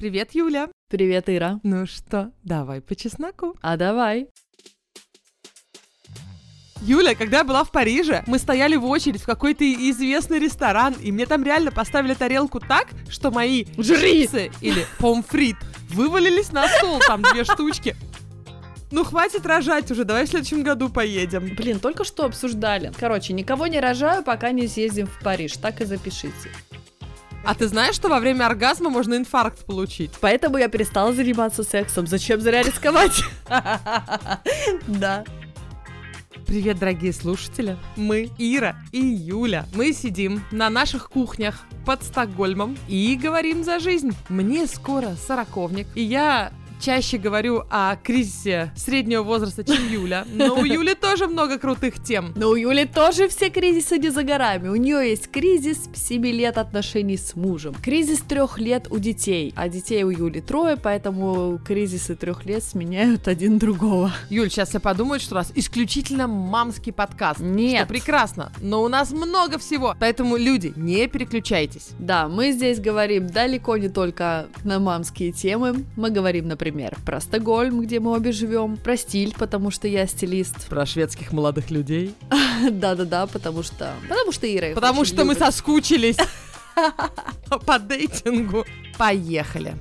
[0.00, 0.70] Привет, Юля.
[0.88, 1.60] Привет, Ира.
[1.62, 3.54] Ну что, давай по чесноку.
[3.60, 4.28] А давай.
[6.80, 11.12] Юля, когда я была в Париже, мы стояли в очередь в какой-то известный ресторан, и
[11.12, 14.22] мне там реально поставили тарелку так, что мои Жри!
[14.22, 15.56] чипсы или помфрит
[15.90, 17.94] вывалились на стол, там две штучки.
[18.90, 21.54] Ну, хватит рожать уже, давай в следующем году поедем.
[21.54, 22.90] Блин, только что обсуждали.
[22.98, 25.58] Короче, никого не рожаю, пока не съездим в Париж.
[25.58, 26.48] Так и запишите.
[27.42, 30.12] А ты знаешь, что во время оргазма можно инфаркт получить?
[30.20, 32.06] Поэтому я перестала заниматься сексом.
[32.06, 33.22] Зачем зря рисковать?
[34.86, 35.24] Да.
[36.46, 37.76] Привет, дорогие слушатели.
[37.96, 39.66] Мы, Ира и Юля.
[39.72, 44.10] Мы сидим на наших кухнях под Стокгольмом и говорим за жизнь.
[44.28, 50.26] Мне скоро сороковник, и я чаще говорю о кризисе среднего возраста, чем Юля.
[50.32, 52.32] Но у Юли тоже много крутых тем.
[52.34, 54.68] Но у Юли тоже все кризисы не за горами.
[54.68, 57.74] У нее есть кризис 7 лет отношений с мужем.
[57.74, 59.52] Кризис трех лет у детей.
[59.56, 64.12] А детей у Юли трое, поэтому кризисы трех лет сменяют один другого.
[64.30, 67.40] Юль, сейчас все подумают, что у нас исключительно мамский подкаст.
[67.40, 67.80] Нет.
[67.80, 68.52] Что прекрасно.
[68.60, 69.94] Но у нас много всего.
[70.00, 71.90] Поэтому, люди, не переключайтесь.
[71.98, 75.84] Да, мы здесь говорим далеко не только на мамские темы.
[75.96, 76.69] Мы говорим, например,
[77.04, 80.68] про Стокгольм, где мы обе живем, про стиль, потому что я стилист.
[80.68, 82.14] Про шведских молодых людей.
[82.70, 83.94] Да-да-да, потому что...
[84.08, 86.16] Потому что Ира Потому что мы соскучились
[87.66, 88.64] по дейтингу.
[88.98, 89.74] Поехали.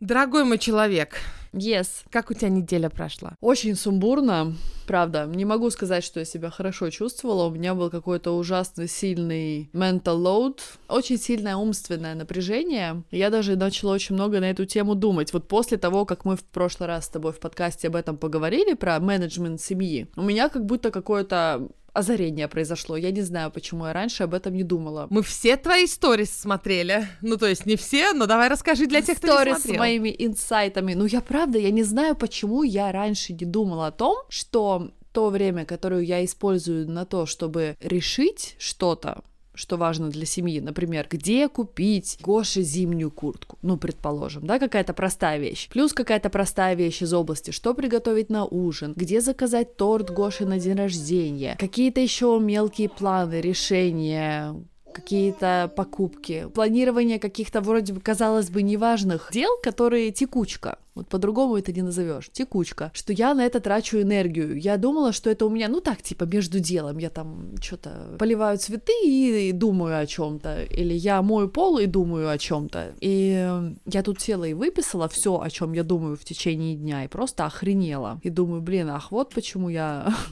[0.00, 1.20] Дорогой мой человек,
[1.52, 1.86] Yes.
[2.10, 3.36] как у тебя неделя прошла?
[3.40, 4.54] Очень сумбурно,
[4.92, 5.24] правда.
[5.24, 7.46] Не могу сказать, что я себя хорошо чувствовала.
[7.46, 13.02] У меня был какой-то ужасно сильный mental load, очень сильное умственное напряжение.
[13.10, 15.32] Я даже начала очень много на эту тему думать.
[15.32, 18.74] Вот после того, как мы в прошлый раз с тобой в подкасте об этом поговорили,
[18.74, 22.96] про менеджмент семьи, у меня как будто какое-то озарение произошло.
[22.96, 25.06] Я не знаю, почему я раньше об этом не думала.
[25.10, 27.06] Мы все твои сторис смотрели.
[27.20, 29.78] Ну, то есть не все, но давай расскажи для тех, кто не Сторис с смотрел.
[29.80, 30.94] моими инсайтами.
[30.94, 35.28] Ну, я правда, я не знаю, почему я раньше не думала о том, что то
[35.28, 39.22] время, которое я использую на то, чтобы решить что-то,
[39.54, 45.38] что важно для семьи, например, где купить Гоше зимнюю куртку, ну, предположим, да, какая-то простая
[45.38, 50.46] вещь, плюс какая-то простая вещь из области, что приготовить на ужин, где заказать торт Гоше
[50.46, 54.54] на день рождения, какие-то еще мелкие планы, решения,
[54.92, 60.78] какие-то покупки, планирование каких-то вроде бы, казалось бы, неважных дел, которые текучка.
[60.94, 62.28] Вот по-другому это не назовешь.
[62.32, 62.90] Текучка.
[62.92, 64.58] Что я на это трачу энергию.
[64.58, 66.98] Я думала, что это у меня, ну так, типа, между делом.
[66.98, 70.64] Я там что-то поливаю цветы и думаю о чем-то.
[70.64, 72.94] Или я мою пол и думаю о чем-то.
[73.00, 77.04] И э, я тут села и выписала все, о чем я думаю в течение дня,
[77.04, 78.20] и просто охренела.
[78.22, 80.14] И думаю, блин, ах, вот почему я...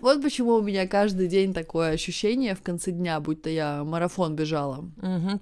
[0.00, 4.84] Вот почему у меня каждый день такое ощущение в конце дня, будто я марафон бежала.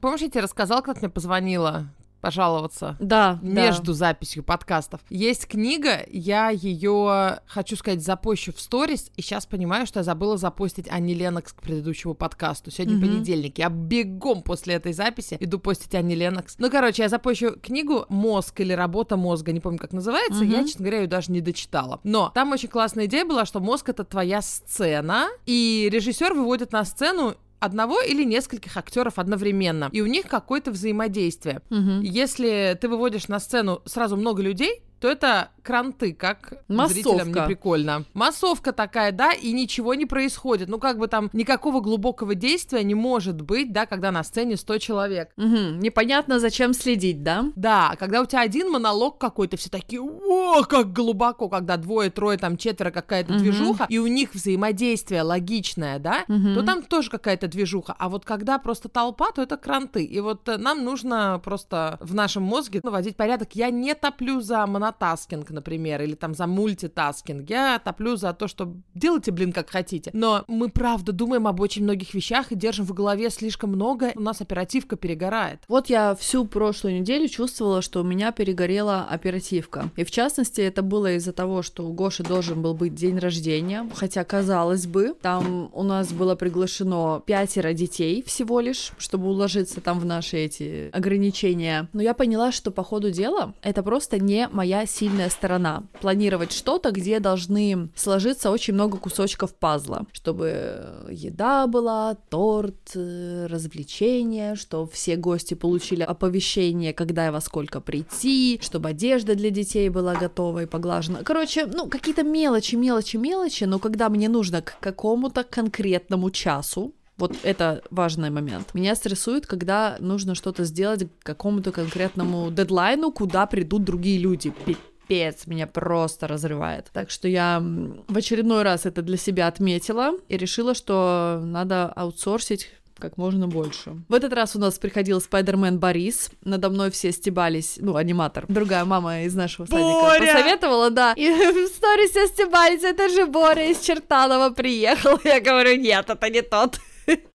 [0.00, 1.88] Помнишь, я тебе рассказала, как мне позвонила
[2.22, 2.96] пожаловаться?
[3.00, 5.00] Да, между записью подкастов.
[5.10, 10.38] Есть книга, я ее, хочу сказать, запущу в сторис, и сейчас понимаю, что я забыла
[10.38, 12.70] запостить Анни Ленокс к предыдущему подкасту.
[12.70, 13.02] Сегодня Мгм.
[13.02, 16.54] понедельник, я бегом после этой записи иду постить Анни Ленокс.
[16.58, 20.52] Ну, короче, я запущу книгу «Мозг» или «Работа мозга», не помню, как называется, Мгм.
[20.52, 22.00] я, честно говоря, ее даже не дочитала.
[22.04, 26.84] Но там очень классная идея была, что мозг— это твоя сцена, и режиссер выводит на
[26.84, 31.62] сцену одного или нескольких актеров одновременно, и у них какое-то взаимодействие.
[31.70, 32.00] Мгм.
[32.00, 37.40] Если ты выводишь на сцену сразу много людей, то это кранты, как зрителям Массовка.
[37.40, 38.04] не прикольно.
[38.14, 40.68] Массовка такая, да, и ничего не происходит.
[40.68, 44.78] Ну, как бы там никакого глубокого действия не может быть, да, когда на сцене 100
[44.78, 45.30] человек.
[45.36, 45.80] Мгм.
[45.80, 47.46] Непонятно, зачем следить, да?
[47.56, 52.38] Да, когда у тебя один монолог какой-то, все такие, о, как глубоко, когда двое, трое,
[52.38, 53.42] там четверо какая-то Мгм.
[53.42, 56.54] движуха, и у них взаимодействие логичное, да, Мгм.
[56.54, 57.94] то там тоже какая-то движуха.
[57.98, 60.04] А вот когда просто толпа, то это кранты.
[60.04, 63.50] И вот э, нам нужно просто в нашем мозге наводить порядок.
[63.54, 67.48] Я не топлю за монотаскинг, например, или там за мультитаскинг.
[67.50, 70.10] Я топлю за то, что делайте, блин, как хотите.
[70.12, 74.12] Но мы правда думаем об очень многих вещах и держим в голове слишком много.
[74.14, 75.60] У нас оперативка перегорает.
[75.68, 79.90] Вот я всю прошлую неделю чувствовала, что у меня перегорела оперативка.
[79.96, 83.88] И в частности, это было из-за того, что у Гоши должен был быть день рождения.
[83.94, 89.98] Хотя, казалось бы, там у нас было приглашено пятеро детей всего лишь, чтобы уложиться там
[89.98, 91.88] в наши эти ограничения.
[91.92, 95.84] Но я поняла, что по ходу дела это просто не моя сильная сторона.
[96.00, 104.54] Планировать что-то, где должны сложиться очень много кусочков пазла, чтобы еда была, торт, э, развлечения,
[104.54, 110.14] чтобы все гости получили оповещение, когда и во сколько прийти, чтобы одежда для детей была
[110.14, 111.22] готова и поглажена.
[111.22, 117.36] Короче, ну, какие-то мелочи, мелочи, мелочи, но когда мне нужно к какому-то конкретному часу, вот
[117.42, 118.74] это важный момент.
[118.74, 124.52] Меня стрессует, когда нужно что-то сделать к какому-то конкретному дедлайну, куда придут другие люди.
[124.66, 126.90] Пипец, меня просто разрывает.
[126.92, 132.70] Так что я в очередной раз это для себя отметила и решила, что надо аутсорсить
[133.02, 133.96] как можно больше.
[134.08, 136.30] В этот раз у нас приходил Спайдермен Борис.
[136.44, 138.44] Надо мной все стебались, ну, аниматор.
[138.46, 140.20] Другая мама из нашего садика Боря!
[140.20, 141.12] посоветовала, да.
[141.16, 145.18] И в сторис все стебались, это же Боря из Чертанова приехал.
[145.24, 146.78] Я говорю, нет, это не тот.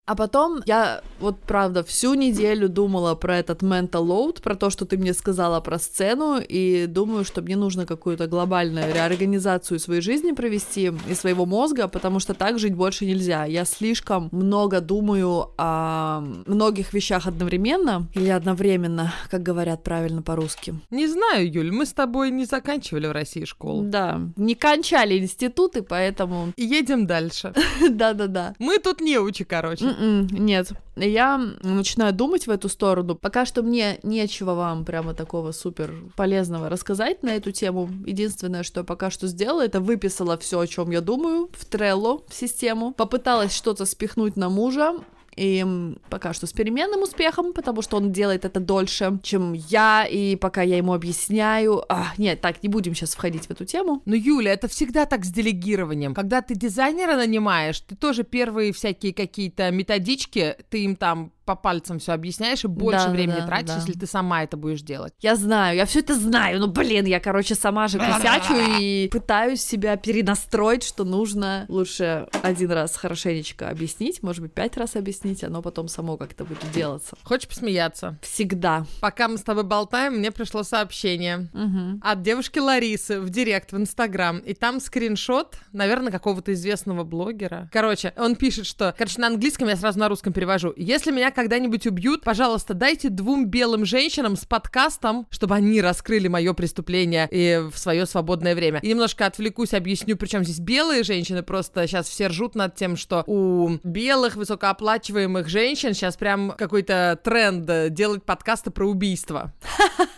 [0.05, 4.85] А потом я вот правда всю неделю думала про этот mental load, про то, что
[4.85, 10.33] ты мне сказала про сцену, и думаю, что мне нужно какую-то глобальную реорганизацию своей жизни
[10.33, 13.45] провести и своего мозга, потому что так жить больше нельзя.
[13.45, 20.75] Я слишком много думаю о многих вещах одновременно или одновременно, как говорят правильно по-русски.
[20.91, 23.83] Не знаю, Юль, мы с тобой не заканчивали в России школу.
[23.85, 26.53] Да, не кончали институты, поэтому...
[26.57, 27.55] Едем дальше.
[27.89, 28.57] Да-да-да.
[28.59, 29.92] Мы тут неучи, короче.
[29.99, 33.15] М-м, Нет, я начинаю думать в эту сторону.
[33.15, 37.89] Пока что мне нечего вам прямо такого супер полезного рассказать на эту тему.
[38.07, 42.23] Единственное, что я пока что сделала, это выписала все, о чем я думаю, в Trello,
[42.29, 42.93] в систему.
[42.93, 44.95] Попыталась что-то спихнуть на мужа,
[45.37, 50.37] и пока что с переменным успехом, потому что он делает это дольше, чем я, и
[50.37, 51.83] пока я ему объясняю...
[51.89, 54.03] А, нет, так, не будем сейчас входить в эту тему.
[54.05, 56.15] Ну, Юля, это всегда так с делегированием.
[56.15, 61.99] Когда ты дизайнера нанимаешь, ты тоже первые всякие какие-то методички, ты им там по пальцам
[61.99, 63.77] все объясняешь и больше Да, времени да, тратишь, да.
[63.77, 65.13] если ты сама это будешь делать.
[65.21, 69.61] Я знаю, я все это знаю, ну блин, я, короче, сама же косячу и пытаюсь
[69.63, 75.63] себя перенастроить, что нужно лучше один раз хорошенечко объяснить, может быть, пять раз объяснить, оно
[75.63, 77.17] потом само как-то будет делаться.
[77.25, 78.19] Хочешь посмеяться?
[78.23, 78.87] Всегда.
[79.01, 82.01] Пока мы с тобой болтаем, мне пришло сообщение Мгм.
[82.05, 87.69] от девушки Ларисы в директ в Инстаграм, и там скриншот, наверное, какого-то известного блогера.
[87.73, 90.73] Короче, он пишет, что, короче, на английском я сразу на русском перевожу.
[90.77, 96.53] Если меня когда-нибудь убьют, пожалуйста, дайте двум белым женщинам с подкастом, чтобы они раскрыли мое
[96.53, 98.81] преступление и в свое свободное время.
[98.81, 103.25] И немножко отвлекусь, объясню, причем здесь белые женщины, просто сейчас все ржут над тем, что
[103.27, 109.53] у белых высокооплачиваемых женщин сейчас прям какой-то тренд э, делать подкасты про убийство.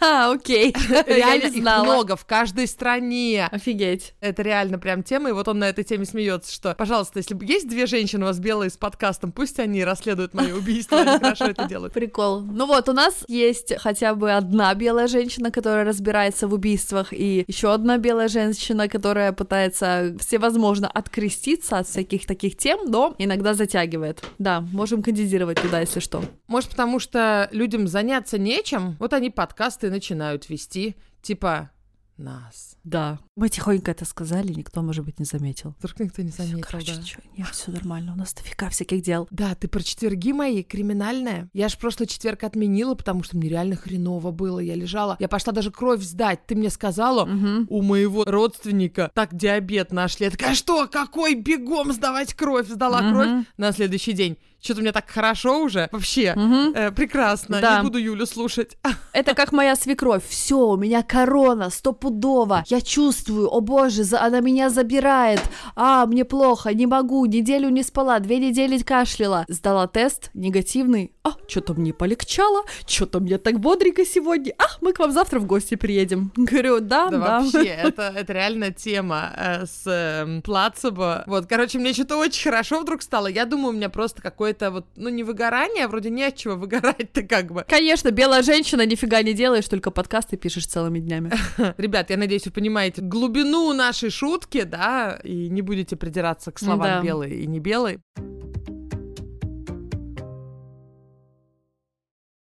[0.01, 0.75] Ха, окей.
[1.07, 3.49] Реально их много в каждой стране.
[3.51, 4.15] Офигеть.
[4.21, 7.69] Это реально прям тема, и вот он на этой теме смеется, что, пожалуйста, если есть
[7.69, 11.67] две женщины у вас белые с подкастом, пусть они расследуют мое убийство, они хорошо это
[11.67, 11.93] делают.
[11.93, 12.41] Прикол.
[12.41, 17.45] Ну вот, у нас есть хотя бы одна белая женщина, которая разбирается в убийствах, и
[17.47, 24.25] еще одна белая женщина, которая пытается всевозможно откреститься от всяких таких тем, но иногда затягивает.
[24.39, 26.23] Да, можем кандидировать туда, если что.
[26.47, 31.71] Может, потому что людям заняться нечем, вот они подкасты начинают вести, типа
[32.17, 32.77] нас.
[32.85, 33.19] Да.
[33.37, 35.75] Мы тихонько это сказали, никто, может быть, не заметил.
[35.79, 37.03] Вдруг никто не заметил, Короче, да.
[37.03, 39.27] чё, нет, все нормально, у нас дофига всяких дел.
[39.31, 41.49] Да, ты про четверги мои, криминальная.
[41.53, 44.61] Я ж прошлый четверг отменила, потому что мне реально хреново было.
[44.61, 46.47] Я лежала, я пошла даже кровь сдать.
[46.47, 47.67] Ты мне сказала, Мгм.
[47.69, 50.25] у моего родственника так диабет нашли.
[50.27, 52.69] Я такая, что, какой, бегом сдавать кровь?
[52.69, 53.13] Сдала Мгм.
[53.15, 54.39] кровь на следующий день.
[54.65, 55.91] Что-то мне так хорошо уже.
[55.93, 56.73] Вообще, Мгм.
[56.75, 57.61] э, прекрасно.
[57.61, 57.77] Да.
[57.79, 58.79] Не буду Юлю слушать.
[59.13, 60.23] Это как моя свекровь.
[60.27, 62.65] Все, у меня корона, стопудово.
[62.69, 65.41] Я чувствую, о боже, за- она меня забирает.
[65.77, 69.45] А, мне плохо, не могу, неделю не спала, две недели кашляла.
[69.49, 71.13] Сдала тест, негативный.
[71.25, 74.55] А, что-то мне полегчало, что-то мне так бодренько сегодня.
[74.59, 76.33] А, мы к вам завтра в гости приедем.
[76.37, 77.41] Говорю, да, Да, да.
[77.41, 81.25] вообще, это, это реально тема э, с эм, плацебо.
[81.27, 83.27] Вот, короче, мне что-то очень хорошо вдруг стало.
[83.27, 84.23] Я думаю, у меня просто
[84.55, 87.65] какое-то вот, ну, не выгорание, а вроде не от чего выгорать-то как бы.
[87.69, 91.33] Конечно, белая женщина, нифига не делаешь, только подкасты пишешь целыми днями.
[91.79, 96.87] Ребят, я надеюсь, вы понимаете глубину нашей шутки, да, и не будете придираться к словам
[96.87, 97.03] Да.
[97.03, 97.99] белый и не белый.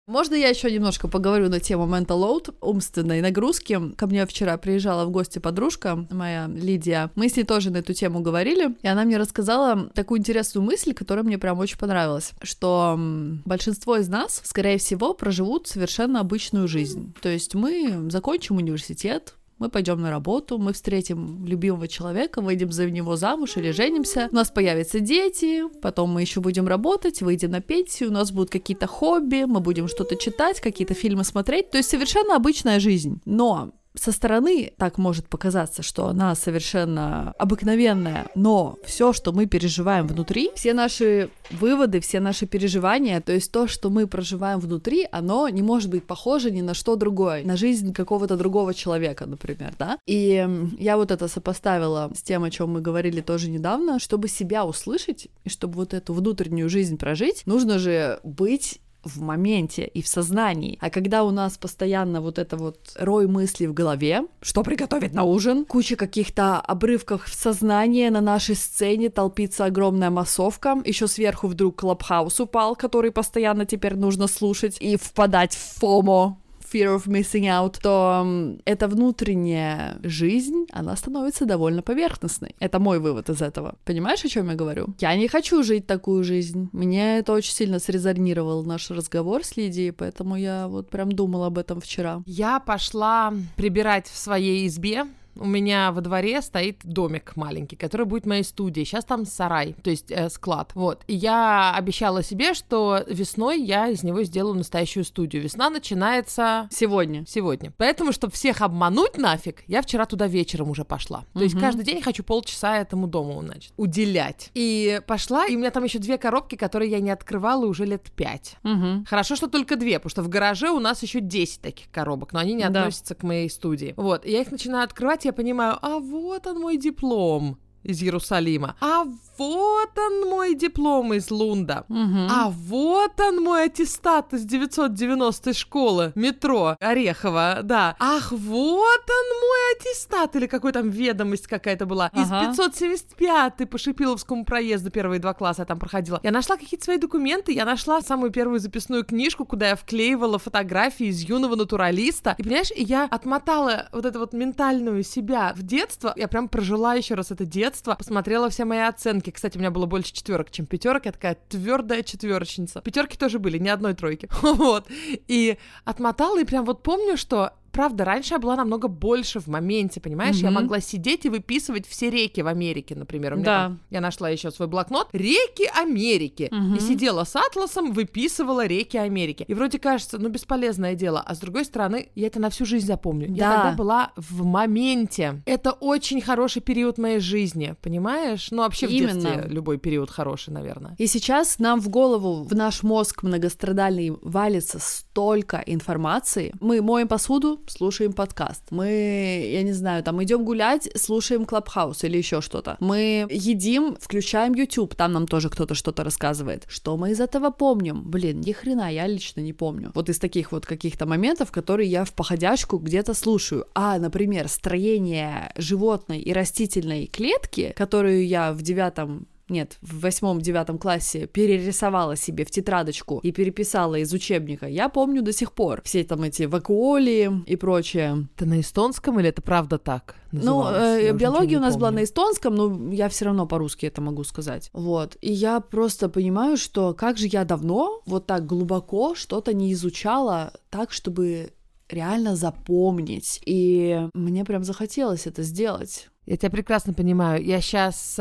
[0.08, 3.78] Можно я еще немножко поговорю на тему mental load, умственной нагрузки?
[3.94, 7.10] Ко мне вчера приезжала в гости подружка моя, Лидия.
[7.14, 10.94] Мы с ней тоже на эту тему говорили, и она мне рассказала такую интересную мысль,
[10.94, 12.98] которая мне прям очень понравилась, что
[13.44, 17.14] большинство из нас, скорее всего, проживут совершенно обычную жизнь.
[17.20, 22.88] То есть мы закончим университет, мы пойдем на работу, мы встретим любимого человека, выйдем за
[22.90, 27.60] него замуж или женимся, у нас появятся дети, потом мы еще будем работать, выйдем на
[27.60, 31.90] пенсию, у нас будут какие-то хобби, мы будем что-то читать, какие-то фильмы смотреть, то есть
[31.90, 33.20] совершенно обычная жизнь.
[33.24, 40.07] Но со стороны так может показаться, что она совершенно обыкновенная, но все, что мы переживаем
[40.07, 45.49] внутри, все наши выводы, все наши переживания, то есть то, что мы проживаем внутри, оно
[45.49, 49.99] не может быть похоже ни на что другое, на жизнь какого-то другого человека, например, да.
[50.07, 50.47] И
[50.78, 55.28] я вот это сопоставила с тем, о чем мы говорили тоже недавно, чтобы себя услышать
[55.45, 60.78] и чтобы вот эту внутреннюю жизнь прожить, нужно же быть в моменте и в сознании.
[60.81, 65.25] А когда у нас постоянно вот это вот рой мыслей в голове, что приготовить на
[65.25, 71.76] ужин, куча каких-то обрывков в сознании, на нашей сцене толпится огромная массовка, еще сверху вдруг
[71.81, 76.38] Клабхаус упал, который постоянно теперь нужно слушать и впадать в фомо,
[76.72, 82.54] fear of missing out, то эта внутренняя жизнь, она становится довольно поверхностной.
[82.58, 83.76] Это мой вывод из этого.
[83.84, 84.94] Понимаешь, о чем я говорю?
[85.00, 86.68] Я не хочу жить такую жизнь.
[86.72, 91.58] Мне это очень сильно срезонировал наш разговор с Лидией, поэтому я вот прям думала об
[91.58, 92.22] этом вчера.
[92.26, 95.06] Я пошла прибирать в своей избе,
[95.38, 98.85] у меня во дворе стоит домик маленький, который будет моей студией.
[98.85, 100.73] Сейчас там сарай, то есть э, склад.
[100.75, 101.02] Вот.
[101.07, 105.42] И я обещала себе, что весной я из него сделаю настоящую студию.
[105.42, 106.68] Весна начинается...
[106.71, 107.25] Сегодня.
[107.26, 107.73] Сегодня.
[107.76, 111.25] Поэтому, чтобы всех обмануть нафиг, я вчера туда вечером уже пошла.
[111.35, 114.50] То есть каждый день хочу полчаса этому дому, значит, уделять.
[114.54, 118.11] И пошла, и у меня там еще две коробки, которые я не открывала уже лет
[118.14, 118.57] пять.
[118.64, 119.04] Угу.
[119.09, 122.40] Хорошо, что только две, потому что в гараже у нас еще 10 таких коробок, но
[122.40, 122.80] они не Да.
[122.80, 123.95] относятся к моей студии.
[123.97, 128.76] Вот, и я их начинаю открывать, я понимаю, а вот он мой диплом из Иерусалима.
[128.80, 129.04] А
[129.38, 131.85] вот он мой диплом из Лунда.
[131.88, 132.26] Угу.
[132.30, 137.97] А вот он мой аттестат из 990 школы метро Орехова, да.
[138.00, 142.08] Ах, вот он мой аттестат, или какой там ведомость какая-то была.
[142.14, 142.49] Из Ага.
[142.50, 146.20] 575 по Шипиловскому проезду первые два класса я там проходила.
[146.23, 151.06] Я нашла какие-то свои документы, я нашла самую первую записную книжку, куда я вклеивала фотографии
[151.06, 152.35] из юного натуралиста.
[152.38, 156.12] И понимаешь, я отмотала вот эту вот ментальную себя в детство.
[156.16, 159.30] Я прям прожила еще раз это детство, посмотрела все мои оценки.
[159.30, 161.06] Кстати, у меня было больше четверок, чем пятерок.
[161.06, 162.80] Я такая твердая четверочница.
[162.80, 164.28] Пятерки тоже были, ни одной тройки.
[164.58, 164.87] Вот.
[165.28, 170.00] И отмотала, и прям вот помню, что Правда, раньше я была намного больше в моменте,
[170.00, 170.37] понимаешь?
[170.37, 170.62] Я Мгм.
[170.62, 173.34] могла сидеть и выписывать все реки в Америке, например.
[173.34, 173.62] У меня Да.
[173.64, 175.08] там- я нашла еще свой блокнот.
[175.12, 176.48] Реки Америки.
[176.50, 176.75] Мгм.
[176.76, 179.44] И сидела с атласом, выписывала реки Америки.
[179.48, 181.20] И вроде кажется, ну, бесполезное дело.
[181.25, 183.28] А с другой стороны, я это на всю жизнь запомню.
[183.28, 183.56] Я Да.
[183.62, 185.42] тогда была в моменте.
[185.46, 188.48] Это очень хороший период моей жизни, понимаешь?
[188.50, 189.12] Ну, вообще в Именно.
[189.20, 190.94] детстве любой период хороший, наверное.
[190.98, 196.52] И сейчас нам в голову, в наш мозг многострадальный валится столько информации.
[196.60, 198.64] Мы моем посуду, слушаем подкаст.
[198.70, 202.76] Мы, я не знаю, там идем гулять, слушаем Клабхаус или еще что-то.
[202.80, 206.64] Мы едим, включаем YouTube, там нам тоже кто-то что-то рассказывает.
[206.68, 208.02] Что мы из этого помним?
[208.02, 209.92] Блин, ни хрена, я лично не помню.
[209.94, 213.66] Вот из таких вот каких-то моментов, которые я в походяшку где-то слушаю.
[213.74, 221.26] А, например, строение животной и растительной клетки, которую я в девятом нет, в восьмом-девятом классе
[221.26, 225.83] перерисовала себе в тетрадочку и переписала из учебника, я помню до сих пор.
[225.85, 228.28] Все там эти вакуоли и прочее.
[228.37, 230.14] Это на эстонском или это правда так?
[230.33, 232.00] Ну, э, биология у нас была помню.
[232.00, 234.71] на эстонском, но я все равно по-русски это могу сказать.
[234.73, 235.17] Вот.
[235.21, 240.52] И я просто понимаю, что как же я давно вот так глубоко что-то не изучала
[240.71, 241.52] так, чтобы
[241.88, 243.40] реально запомнить.
[243.47, 246.09] И мне прям захотелось это сделать.
[246.28, 247.42] Я тебя прекрасно понимаю.
[247.42, 248.18] Я сейчас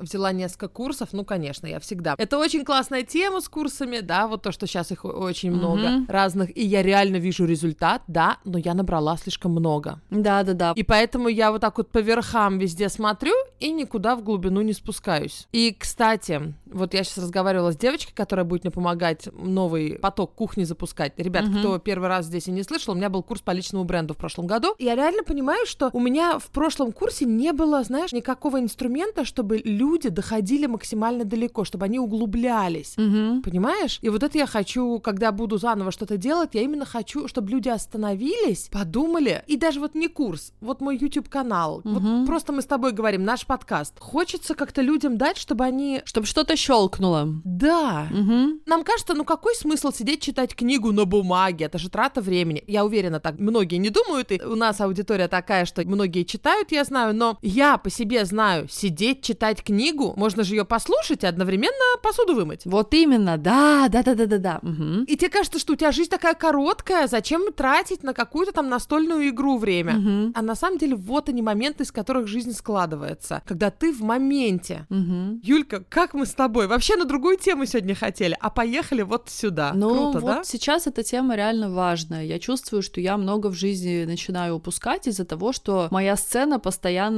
[0.00, 2.14] взяла несколько курсов, ну, конечно, я всегда.
[2.16, 6.06] Это очень классная тема с курсами, да, вот то, что сейчас их очень много Мгм.
[6.08, 10.00] разных, и я реально вижу результат, да, но я набрала слишком много.
[10.10, 10.72] Да-да-да.
[10.76, 14.72] И поэтому я вот так вот по верхам везде смотрю и никуда в глубину не
[14.72, 15.48] спускаюсь.
[15.50, 20.62] И, кстати, вот я сейчас разговаривала с девочкой, которая будет мне помогать новый поток кухни
[20.62, 21.14] запускать.
[21.16, 21.58] Ребят, Мгм.
[21.58, 24.16] кто первый раз здесь и не слышал, у меня был курс по личному бренду в
[24.16, 24.76] прошлом году.
[24.78, 29.60] Я реально понимаю, что у меня в прошлом курсе не было, знаешь, никакого инструмента, чтобы
[29.64, 32.94] люди доходили максимально далеко, чтобы они углублялись.
[32.96, 33.42] Мгм.
[33.42, 33.98] Понимаешь?
[34.02, 37.68] И вот это я хочу, когда буду заново что-то делать, я именно хочу, чтобы люди
[37.68, 41.94] остановились, подумали, и даже вот не курс, вот мой YouTube-канал, Мгм.
[42.18, 43.94] вот просто мы с тобой говорим, наш подкаст.
[43.98, 46.02] Хочется как-то людям дать, чтобы они...
[46.04, 47.28] Чтобы что-то щелкнуло.
[47.44, 48.60] Да, Мгм.
[48.66, 51.66] нам кажется, ну какой смысл сидеть читать книгу на бумаге?
[51.66, 52.62] Это же трата времени.
[52.66, 56.84] Я уверена, так многие не думают, и у нас аудитория такая, что многие читают, я
[56.84, 61.98] знаю, но я по себе знаю, сидеть читать книгу, можно же ее послушать и одновременно
[62.02, 62.62] посуду вымыть.
[62.64, 64.58] Вот именно, да, да, да, да, да, да.
[64.62, 65.04] Мгм.
[65.04, 69.28] И тебе кажется, что у тебя жизнь такая короткая, зачем тратить на какую-то там настольную
[69.28, 69.94] игру время?
[69.94, 70.32] Мгм.
[70.34, 73.42] А на самом деле вот они моменты, из которых жизнь складывается.
[73.46, 74.86] Когда ты в моменте.
[74.88, 75.40] Мгм.
[75.42, 76.66] Юлька, как мы с тобой тобой.
[76.66, 79.72] Вообще на другую тему сегодня хотели, а поехали вот сюда.
[79.74, 80.44] Ну, Круто, вот да?
[80.44, 82.24] сейчас эта тема реально важная.
[82.24, 87.17] Я чувствую, что я много в жизни начинаю упускать из-за того, что моя сцена постоянно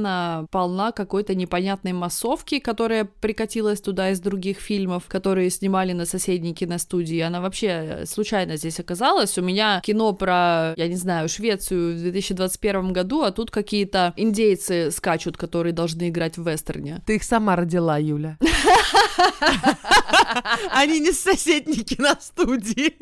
[0.51, 7.19] полна какой-то непонятной массовки, которая прикатилась туда из других фильмов, которые снимали на соседней киностудии.
[7.19, 9.37] Она вообще случайно здесь оказалась.
[9.37, 14.91] У меня кино про, я не знаю, Швецию в 2021 году, а тут какие-то индейцы
[14.91, 17.01] скачут, которые должны играть в вестерне.
[17.05, 18.37] Ты их сама родила, Юля.
[20.71, 22.95] Они не с соседней киностудии.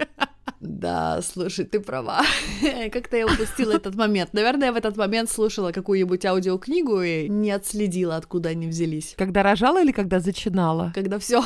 [0.60, 2.24] Да, слушай, ты права.
[2.92, 4.34] Как-то я упустила этот момент.
[4.34, 9.16] Наверное, я в этот момент слушала какую-нибудь аудиокнигу и не отследила, откуда они взялись.
[9.18, 10.92] Когда рожала или когда зачинала?
[10.94, 11.44] Когда все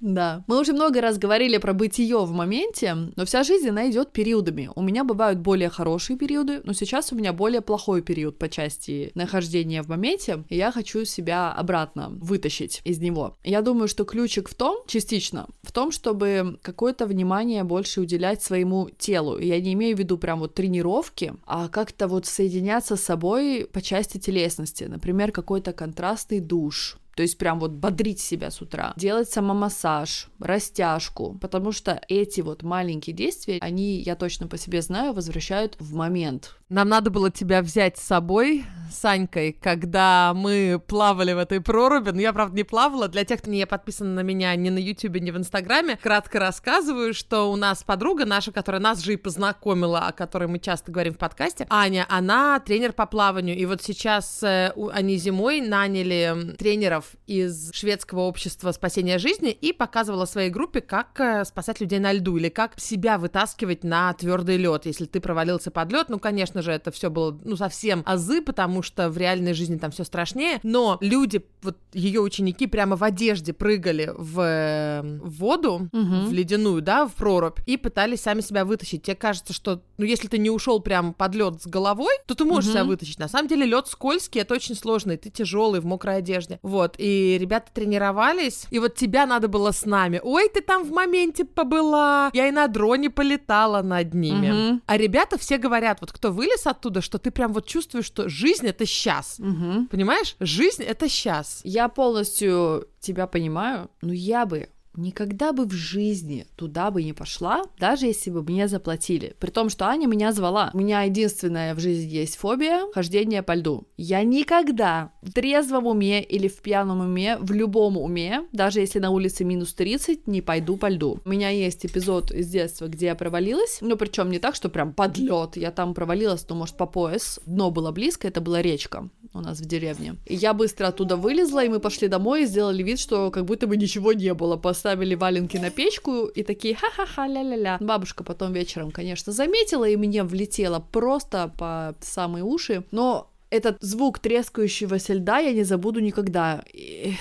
[0.00, 4.12] Да, мы уже много раз говорили про бытие в моменте, но вся жизнь, она идет
[4.12, 4.70] периодами.
[4.74, 9.12] У меня бывают более хорошие периоды, но сейчас у меня более плохой период по части
[9.14, 13.36] нахождения в моменте, и я хочу себя обратно вытащить из него.
[13.44, 18.90] Я думаю, что ключик в том, частично, в том, чтобы какое-то внимание больше уделять своему
[18.98, 19.38] телу.
[19.38, 23.80] Я не имею в виду прям вот тренировки, а как-то вот соединяться с собой по
[23.80, 24.84] части телесности.
[24.84, 31.38] Например, какой-то контрастный душ, то есть прям вот бодрить себя с утра, делать самомассаж, растяжку,
[31.40, 36.56] потому что эти вот маленькие действия, они, я точно по себе знаю, возвращают в момент.
[36.68, 42.10] Нам надо было тебя взять с собой, Санькой, когда мы плавали в этой проруби.
[42.10, 43.08] Но я, правда, не плавала.
[43.08, 47.14] Для тех, кто не подписан на меня ни на Ютубе, ни в Инстаграме, кратко рассказываю,
[47.14, 51.14] что у нас подруга наша, которая нас же и познакомила, о которой мы часто говорим
[51.14, 53.56] в подкасте, Аня, она тренер по плаванию.
[53.56, 60.24] И вот сейчас э, они зимой наняли тренеров из шведского общества спасения жизни и показывала
[60.24, 64.86] своей группе, как э, спасать людей на льду или как себя вытаскивать на твердый лед.
[64.86, 68.82] Если ты провалился под лед, ну, конечно же, это все было, ну, совсем азы, потому
[68.82, 70.60] что в реальной жизни там все страшнее.
[70.62, 76.26] Но люди, вот ее ученики прямо в одежде прыгали в, э, в воду, Мгм.
[76.26, 79.02] в ледяную, да, в прорубь, и пытались сами себя вытащить.
[79.02, 82.44] Тебе кажется, что, ну, если ты не ушел прям под лед с головой, то ты
[82.44, 82.72] можешь Мгм.
[82.72, 83.18] себя вытащить.
[83.18, 86.58] На самом деле лед скользкий, это очень сложно, и ты тяжелый в мокрой одежде.
[86.62, 90.20] Вот, и ребята тренировались, и вот тебя надо было с нами.
[90.22, 94.50] Ой, ты там в моменте побыла, я и на дроне полетала над ними.
[94.50, 94.82] Мгм.
[94.86, 98.66] А ребята все говорят, вот кто вылез оттуда, что ты прям вот чувствуешь, что жизнь
[98.66, 99.38] это сейчас.
[99.38, 99.88] Мгм.
[99.88, 100.36] Понимаешь?
[100.40, 101.60] Жизнь это сейчас.
[101.64, 107.62] Я полностью тебя понимаю, но я бы никогда бы в жизни туда бы не пошла,
[107.78, 109.34] даже если бы мне заплатили.
[109.38, 110.70] При том, что Аня меня звала.
[110.74, 113.86] У меня единственная в жизни есть фобия— хождение по льду.
[113.96, 119.10] Я никогда в трезвом уме или в пьяном уме, в любом уме, даже если на
[119.10, 121.20] улице минус 30, не пойду по льду.
[121.24, 124.92] У меня есть эпизод из детства, где я провалилась, ну причем не так, что прям
[124.92, 125.56] под лед.
[125.56, 127.40] Я там провалилась, ну может по пояс.
[127.46, 130.16] Дно было близко, это была речка у нас в деревне.
[130.26, 133.66] И я быстро оттуда вылезла, и мы пошли домой и сделали вид, что как будто
[133.66, 134.56] бы ничего не было.
[134.84, 137.78] Поставили валенки на печку и такие ха-ха-ха, ля-ля-ля.
[137.80, 142.84] Бабушка потом вечером, конечно, заметила, и мне влетело просто по самые уши.
[142.90, 146.62] Но этот звук трескающегося льда я не забуду никогда.
[146.70, 147.14] И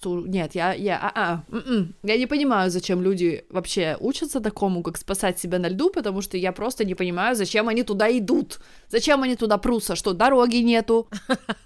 [0.00, 1.94] просто нет, я я а, а, м-м.
[2.02, 6.36] я не понимаю, зачем люди вообще учатся такому, как спасать себя на льду, потому что
[6.36, 11.08] я просто не понимаю, зачем они туда идут, зачем они туда прутся, что дороги нету,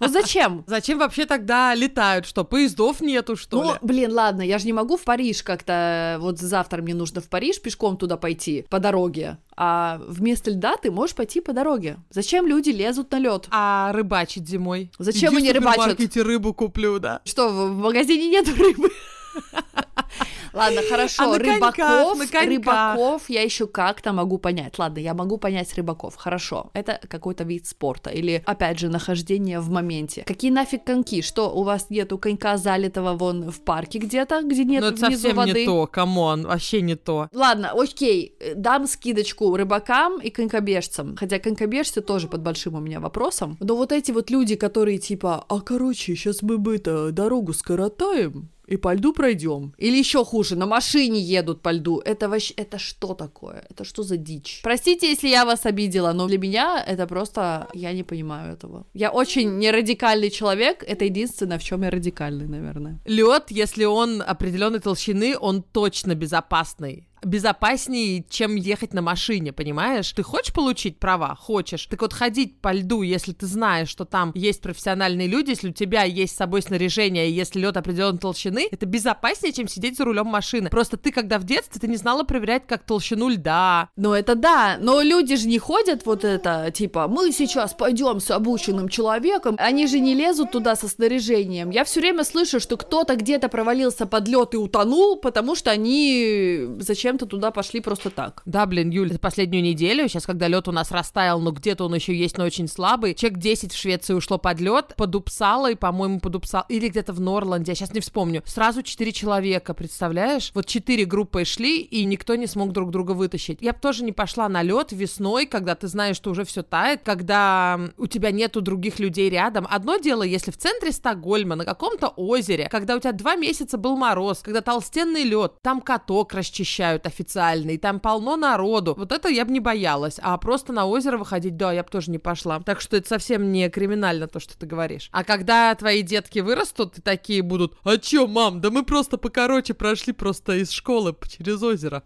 [0.01, 0.65] ну зачем?
[0.75, 2.27] Зачем вообще тогда летают?
[2.27, 3.79] Что, поездов нету, что ну, ли?
[3.83, 7.61] блин, ладно, я же не могу в Париж как-то, вот завтра мне нужно в Париж
[7.61, 11.99] пешком туда пойти, по дороге, а вместо льда ты можешь пойти по дороге.
[12.11, 13.47] Зачем люди лезут на лед?
[13.51, 14.91] А рыбачить зимой?
[14.99, 15.75] Зачем Иди они в рыбачат?
[15.77, 17.21] супермаркете рыбу куплю, да.
[17.25, 18.91] Что, в в магазине нет рыбы?
[20.53, 22.45] Ладно, хорошо, А на коньках, рыбаков, коньках.
[22.45, 24.79] рыбаков я еще как-то могу понять.
[24.79, 26.71] Ладно, я могу понять рыбаков, хорошо.
[26.75, 30.23] Это какой-то вид спорта или, опять же, нахождение в моменте.
[30.27, 31.23] Какие нафиг коньки?
[31.23, 35.23] Что, у вас нету конька залитого вон в парке где-то, где нет Но это внизу
[35.23, 35.61] совсем воды?
[35.61, 37.29] не то, come on, вообще не то.
[37.33, 41.17] Ладно, окей, э, дам скидочку рыбакам и конькобежцам.
[41.17, 43.57] Хотя конькобежцы тоже под большим у меня вопросом.
[43.61, 48.51] Но вот эти вот люди, которые типа, а короче, сейчас мы бы это дорогу скоротаем
[48.67, 49.75] и по льду пройдем.
[49.79, 52.01] Или еще хуже, на машине едут по льду.
[52.05, 53.65] Это вообще, это что такое?
[53.71, 54.61] Это что за дичь?
[54.63, 58.87] Простите, если я вас обидела, но для меня это просто, я не понимаю этого.
[58.95, 62.99] Я очень нерадикальный человек, это единственное, в чем я радикальный, наверное.
[63.05, 67.07] Лед, если он определенной толщины, он точно безопасный.
[67.25, 70.13] Безопаснее, чем ехать на машине, понимаешь?
[70.13, 71.35] Ты хочешь получить права?
[71.35, 71.87] Хочешь.
[71.87, 75.73] Так вот, ходить по льду, если ты знаешь, что там есть профессиональные люди, если у
[75.73, 80.05] тебя есть с собой снаряжение, и если лед определенной толщины, это безопаснее, чем сидеть за
[80.05, 80.71] рулем машины.
[80.71, 83.89] Просто ты, когда в детстве, ты не знала проверять как толщину льда.
[83.97, 88.31] Ну, это да, но люди же не ходят вот это, типа, мы сейчас пойдем с
[88.31, 91.71] обученным человеком, они же не лезут туда со снаряжением.
[91.71, 96.67] Я все время слышу, что кто-то где-то провалился под лед и утонул, потому что они
[97.15, 98.43] зачем-то туда пошли просто так.
[98.45, 102.15] Да, блин, Юль, последнюю неделю, сейчас, когда лед у нас растаял, но где-то он еще
[102.15, 106.37] есть, но очень слабый, человек 10 в Швеции ушло под лед, под Упсалой, по-моему, под
[106.37, 108.43] Упсал, или где-то в Норланде, я сейчас не вспомню.
[108.47, 110.51] Сразу 4 человека, представляешь?
[110.55, 113.59] Вот 4 группы шли, и никто не смог друг друга вытащить.
[113.61, 117.03] Я бы тоже не пошла на лед весной, когда ты знаешь, что уже все тает,
[117.05, 119.67] когда у тебя нету других людей рядом.
[119.71, 123.97] Одно дело, если в центре Стокгольма, на каком-то озере, когда у тебя два месяца был
[123.97, 128.95] мороз, когда толстенный лед, там каток расчищают официальный, там полно народу.
[128.97, 130.19] Вот это я бы не боялась.
[130.23, 132.61] А просто на озеро выходить, да, я бы тоже не пошла.
[132.61, 135.09] Так что это совсем не криминально то, что ты говоришь.
[135.13, 139.75] А когда твои детки вырастут, и такие будут, а чё, мам, да мы просто покороче
[139.75, 142.03] прошли просто из школы через озеро.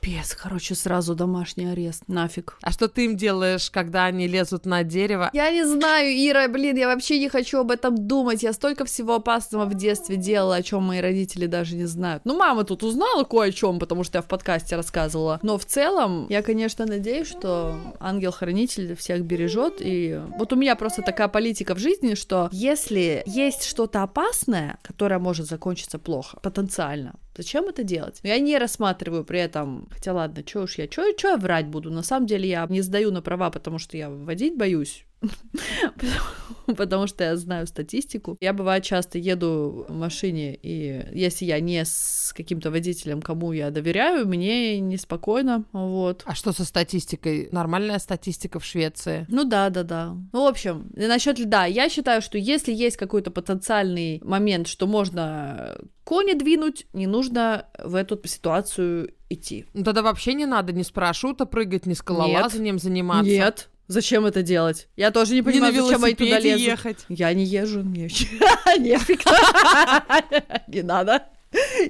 [0.00, 2.56] Пипец, короче, сразу домашний арест, нафиг.
[2.62, 5.30] А что ты им делаешь, когда они лезут на дерево?
[5.32, 8.42] Я не знаю, Ира, блин, я вообще не хочу об этом думать.
[8.42, 12.24] Я столько всего опасного в детстве делала, о чем мои родители даже не знают.
[12.24, 15.38] Ну, мама тут узнала кое о чем, потому что я в подкасте рассказывала.
[15.42, 19.76] Но в целом, я, конечно, надеюсь, что ангел-хранитель всех бережет.
[19.80, 25.18] И вот у меня просто такая политика в жизни, что если есть что-то опасное, которое
[25.18, 28.20] может закончиться плохо, потенциально, Зачем это делать?
[28.22, 31.90] Я не рассматриваю при этом, хотя ладно, что уж я, что я врать буду?
[31.90, 35.04] На самом деле я не сдаю на права, потому что я водить боюсь.
[36.76, 38.36] потому что я знаю статистику.
[38.40, 43.70] Я, бывает, часто еду в машине, и если я не с каким-то водителем, кому я
[43.70, 46.22] доверяю, мне неспокойно, вот.
[46.24, 47.48] А что со статистикой?
[47.52, 49.26] Нормальная статистика в Швеции?
[49.28, 50.16] Ну да, да, да.
[50.32, 55.76] Ну, в общем, насчет льда, я считаю, что если есть какой-то потенциальный момент, что можно
[56.04, 59.64] кони двинуть, не нужно в эту ситуацию идти.
[59.72, 62.82] Ну, тогда вообще не надо ни с парашюта прыгать, ни скалолазанием Нет.
[62.82, 63.30] заниматься.
[63.30, 63.70] Нет.
[63.86, 64.88] Зачем это делать?
[64.96, 66.60] Я тоже не понимаю, не зачем они туда лезут.
[66.60, 66.98] ехать.
[67.08, 68.08] Я не езжу, мне.
[70.68, 71.24] Не надо.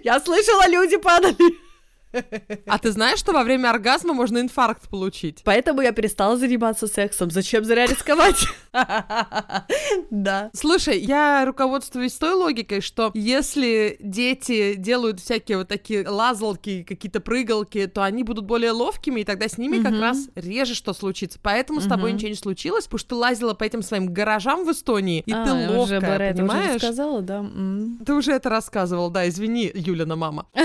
[0.02, 1.36] Я слышала, люди падали.
[2.66, 5.42] А ты знаешь, что во время оргазма можно инфаркт получить?
[5.44, 7.30] Поэтому я перестала заниматься сексом.
[7.30, 8.46] Зачем зря рисковать?
[10.10, 10.50] Да.
[10.54, 17.86] Слушай, я руководствуюсь той логикой, что если дети делают всякие вот такие лазалки, какие-то прыгалки,
[17.86, 21.38] то они будут более ловкими, и тогда с ними как раз реже что случится.
[21.42, 24.70] Поэтому с тобой ничего не случилось, потому что ты лазила по этим своим гаражам в
[24.72, 25.36] Эстонии, и ты
[25.70, 26.00] ловкая,
[26.34, 26.80] понимаешь?
[28.04, 30.46] Ты уже это рассказывал, да, извини, Юлина мама.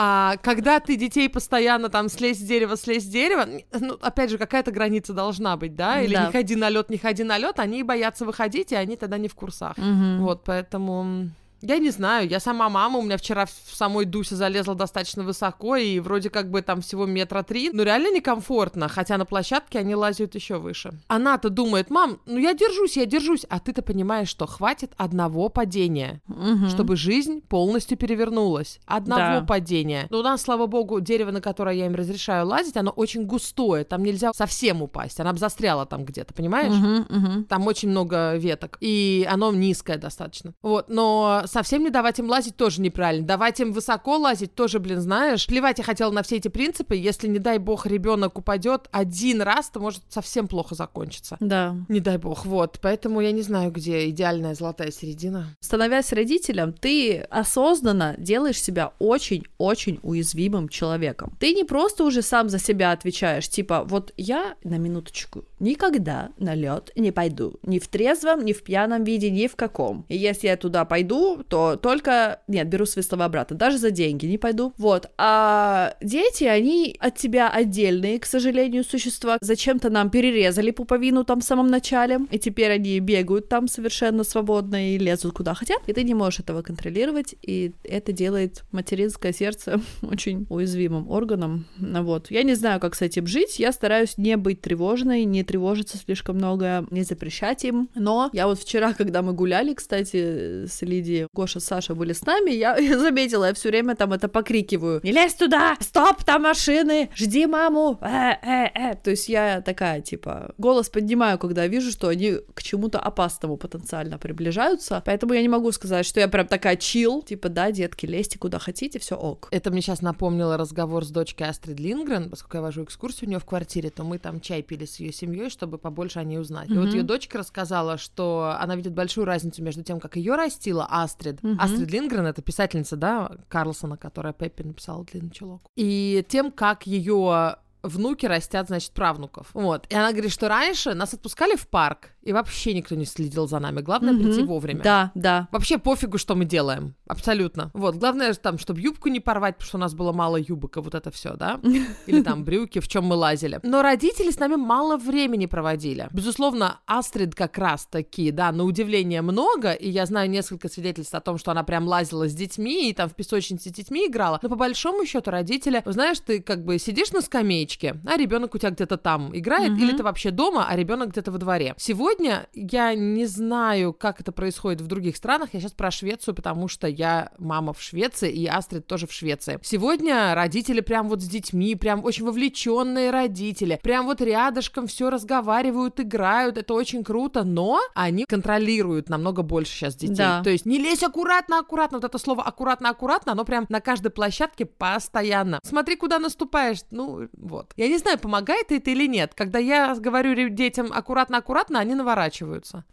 [0.00, 3.46] А когда ты детей постоянно там слезь с дерева, слезь с дерева,
[3.78, 6.00] ну, опять же, какая-то граница должна быть, да?
[6.00, 6.26] Или Да.
[6.26, 9.28] не ходи на лед, не ходи на лед, они боятся выходить, и они тогда не
[9.28, 9.76] в курсах.
[9.76, 10.22] Мгм.
[10.22, 11.28] Вот, поэтому...
[11.60, 15.74] Я не знаю, я сама мама, у меня вчера в самой Дусе залезла достаточно высоко,
[15.76, 19.94] и вроде как бы там всего метра три, но реально некомфортно, хотя на площадке они
[19.96, 20.92] лазят еще выше.
[21.08, 26.20] Она-то думает, мам, ну я держусь, я держусь, а ты-то понимаешь, что хватит одного падения,
[26.28, 26.68] Мгм.
[26.68, 28.78] чтобы жизнь полностью перевернулась.
[28.86, 29.44] Одного Да.
[29.46, 30.06] падения.
[30.10, 33.84] Но у нас, слава богу, дерево, на которое я им разрешаю лазить, оно очень густое,
[33.84, 36.72] там нельзя совсем упасть, она бы застряла там где-то, понимаешь?
[36.74, 37.44] Мгм, мгм.
[37.46, 40.54] Там очень много веток, и оно низкое достаточно.
[40.62, 43.26] Вот, но совсем не давать им лазить тоже неправильно.
[43.26, 45.46] Давать им высоко лазить тоже, блин, знаешь.
[45.46, 46.96] Плевать я хотела на все эти принципы.
[46.96, 51.36] Если, не дай бог, ребенок упадет один раз, то может совсем плохо закончиться.
[51.40, 51.76] Да.
[51.88, 52.78] Не дай бог, вот.
[52.80, 55.56] Поэтому я не знаю, где идеальная золотая середина.
[55.60, 61.36] Становясь родителем, ты осознанно делаешь себя очень-очень уязвимым человеком.
[61.40, 66.54] Ты не просто уже сам за себя отвечаешь, типа, вот я на минуточку никогда на
[66.54, 67.58] лед не пойду.
[67.62, 70.04] Ни в трезвом, ни в пьяном виде, ни в каком.
[70.08, 72.40] И если я туда пойду, то только...
[72.48, 73.56] Нет, беру свои слова обратно.
[73.56, 74.72] Даже за деньги не пойду.
[74.76, 75.10] Вот.
[75.18, 79.38] А дети, они от тебя отдельные, к сожалению, существа.
[79.40, 84.94] Зачем-то нам перерезали пуповину там в самом начале, и теперь они бегают там совершенно свободно
[84.94, 89.80] и лезут куда хотят, и ты не можешь этого контролировать, и это делает материнское сердце
[90.02, 91.66] очень уязвимым органом.
[91.78, 92.30] Вот.
[92.30, 96.36] Я не знаю, как с этим жить, я стараюсь не быть тревожной, не тревожиться слишком
[96.36, 101.60] много, не запрещать им, но я вот вчера, когда мы гуляли, кстати, с Лидией, Гоша
[101.60, 105.00] с Сашей были с нами, я, я заметила, я все время там это покрикиваю.
[105.02, 105.76] Не лезь туда!
[105.80, 107.10] Стоп, там машины!
[107.14, 107.98] Жди маму!
[108.00, 108.94] Э, э, э.
[108.96, 114.18] То есть я такая, типа, голос поднимаю, когда вижу, что они к чему-то опасному потенциально
[114.18, 115.02] приближаются.
[115.04, 117.22] Поэтому я не могу сказать, что я прям такая чил.
[117.22, 119.48] Типа, да, детки, лезьте куда хотите, все ок.
[119.50, 123.38] Это мне сейчас напомнило разговор с дочкой Астрид Лингрен, поскольку я вожу экскурсию у нее
[123.38, 126.68] в квартире, то мы там чай пили с ее семьей, чтобы побольше о ней узнать.
[126.68, 126.74] Mm-hmm.
[126.74, 130.86] И вот ее дочка рассказала, что она видит большую разницу между тем, как ее растила
[131.18, 131.40] Астрид.
[131.40, 131.56] Mm-hmm.
[131.58, 135.62] Астрид Лингрен это писательница, да, Карлсона, которая Пеппи написала длинный чулок.
[135.76, 139.48] И тем, как ее внуки растят, значит, правнуков.
[139.54, 139.86] Вот.
[139.88, 143.58] И она говорит, что раньше нас отпускали в парк, и вообще никто не следил за
[143.58, 143.80] нами.
[143.80, 144.22] Главное mm-hmm.
[144.22, 144.82] прийти вовремя.
[144.82, 145.48] Да, да.
[145.50, 146.94] Вообще пофигу, что мы делаем.
[147.06, 147.70] Абсолютно.
[147.72, 147.96] Вот.
[147.96, 150.94] Главное там, чтобы юбку не порвать, потому что у нас было мало юбок, и вот
[150.94, 151.58] это все, да?
[152.06, 153.60] Или там брюки, в чем мы лазили.
[153.62, 156.08] Но родители с нами мало времени проводили.
[156.12, 161.20] Безусловно, Астрид как раз таки, да, на удивление много, и я знаю несколько свидетельств о
[161.20, 164.38] том, что она прям лазила с детьми и там в песочнице с детьми играла.
[164.42, 168.58] Но по большому счету родители, знаешь, ты как бы сидишь на скамеечке, а ребенок у
[168.58, 169.80] тебя где-то там играет, mm-hmm.
[169.80, 171.74] или ты вообще дома, а ребенок где-то во дворе.
[171.78, 175.50] Сегодня Сегодня я не знаю, как это происходит в других странах.
[175.52, 179.60] Я сейчас про Швецию, потому что я мама в Швеции, и Астрид тоже в Швеции.
[179.62, 186.00] Сегодня родители прям вот с детьми, прям очень вовлеченные родители, прям вот рядышком все разговаривают,
[186.00, 186.58] играют.
[186.58, 190.16] Это очень круто, но они контролируют намного больше сейчас детей.
[190.16, 190.42] Да.
[190.42, 191.98] То есть не лезь аккуратно, аккуратно.
[191.98, 195.60] Вот это слово аккуратно, аккуратно, оно прям на каждой площадке постоянно.
[195.62, 196.80] Смотри, куда наступаешь.
[196.90, 197.72] Ну, вот.
[197.76, 199.34] Я не знаю, помогает это или нет.
[199.36, 202.84] Когда я говорю детям аккуратно, аккуратно, они наворачиваются?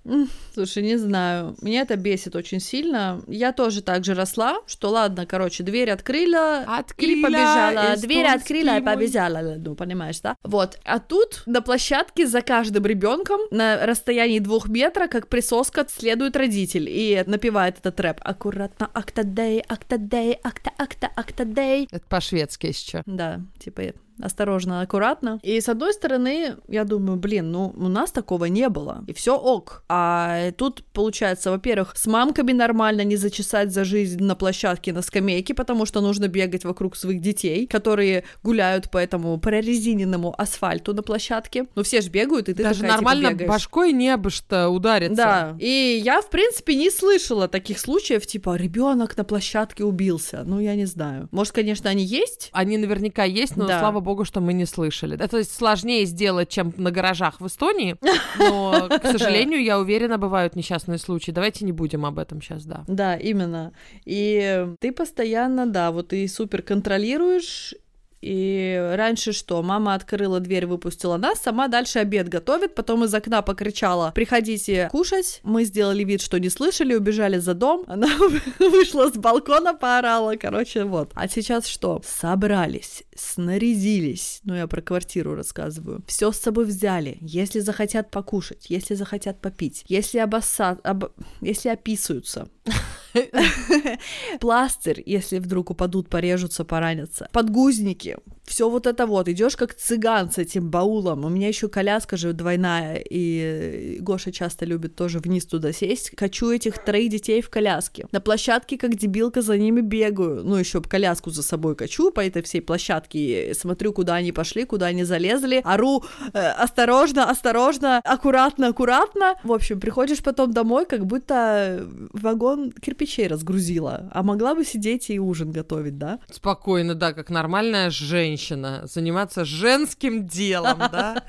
[0.54, 1.56] Слушай, не знаю.
[1.62, 3.22] Меня это бесит очень сильно.
[3.28, 7.96] Я тоже так же росла, что ладно, короче, дверь открыла, открыла и побежала.
[7.98, 10.36] Дверь открыла и побежала, ну, понимаешь, да?
[10.44, 10.80] Вот.
[10.84, 16.88] А тут на площадке за каждым ребенком на расстоянии двух метров, как присоска, следует родитель
[16.90, 18.18] и напевает этот рэп.
[18.22, 21.88] Аккуратно, актадей, актадей, акта, акта, актадей.
[21.92, 23.04] Это по-шведски еще.
[23.06, 25.40] Да, типа осторожно, аккуратно.
[25.44, 29.36] И с одной стороны, я думаю, блин, ну у нас такого не было, и все
[29.38, 29.84] ок.
[29.90, 35.54] А тут получается, во-первых, с мамками нормально не зачесать за жизнь на площадке, на скамейке,
[35.54, 41.66] потому что нужно бегать вокруг своих детей, которые гуляют по этому прорезиненному асфальту на площадке.
[41.76, 43.50] Ну все же бегают, и ты Даже такая, типа, нормально типа, бегаешь.
[43.50, 45.16] башкой не об что удариться.
[45.16, 45.58] Да.
[45.60, 50.44] И я, в принципе, не слышала таких случаев, типа ребенок на площадке убился.
[50.46, 51.28] Ну, я не знаю.
[51.32, 52.50] Может, конечно, они есть.
[52.52, 53.80] Они наверняка есть, но да.
[53.80, 55.18] слава богу, что мы не слышали.
[55.20, 57.98] Это сложнее сделать, чем на гаражах в Эстонии,
[58.40, 61.32] но, к сожалению, я уверена, бывают несчастные случаи.
[61.32, 62.84] Давайте не будем об этом сейчас, да.
[62.88, 63.74] Да, именно.
[64.06, 67.74] И ты постоянно, да, вот ты супер контролируешь,
[68.22, 69.62] и раньше что?
[69.62, 75.42] Мама открыла дверь, выпустила нас, сама дальше обед готовит, потом из окна покричала «Приходите кушать».
[75.44, 77.84] Мы сделали вид, что не слышали, убежали за дом.
[77.88, 78.08] Она
[78.60, 80.36] вышла с балкона, поорала.
[80.36, 81.12] Короче, вот.
[81.14, 82.02] А сейчас что?
[82.06, 84.42] Собрались, снарядились.
[84.44, 86.04] Ну, я про квартиру рассказываю.
[86.08, 87.18] Все с собой взяли.
[87.22, 90.80] Если захотят покушать, если захотят попить, если обосса...
[90.84, 91.06] об...
[91.42, 92.48] если описываются.
[94.40, 97.30] Пластырь, если вдруг упадут, порежутся, поранятся.
[97.32, 101.26] Подгузники, все вот это вот, идешь как цыган с этим баулом.
[101.26, 106.12] У меня еще коляска же двойная, и Гоша часто любит тоже вниз туда сесть.
[106.12, 108.08] Качу этих троих детей в коляске.
[108.12, 110.44] На площадке, как дебилка, за ними бегаю.
[110.44, 114.88] Ну, еще коляску за собой качу по этой всей площадке, смотрю, куда они пошли, куда
[114.88, 116.04] они залезли, ору
[116.34, 119.36] э, осторожно, осторожно, аккуратно, аккуратно.
[119.44, 125.20] В общем, приходишь потом домой, как будто вагон кирпичей разгрузила, а могла бы сидеть и
[125.20, 126.20] ужин готовить, да?
[126.32, 131.24] Спокойно, да, как нормальная женщина женщина, заниматься женским делом, да?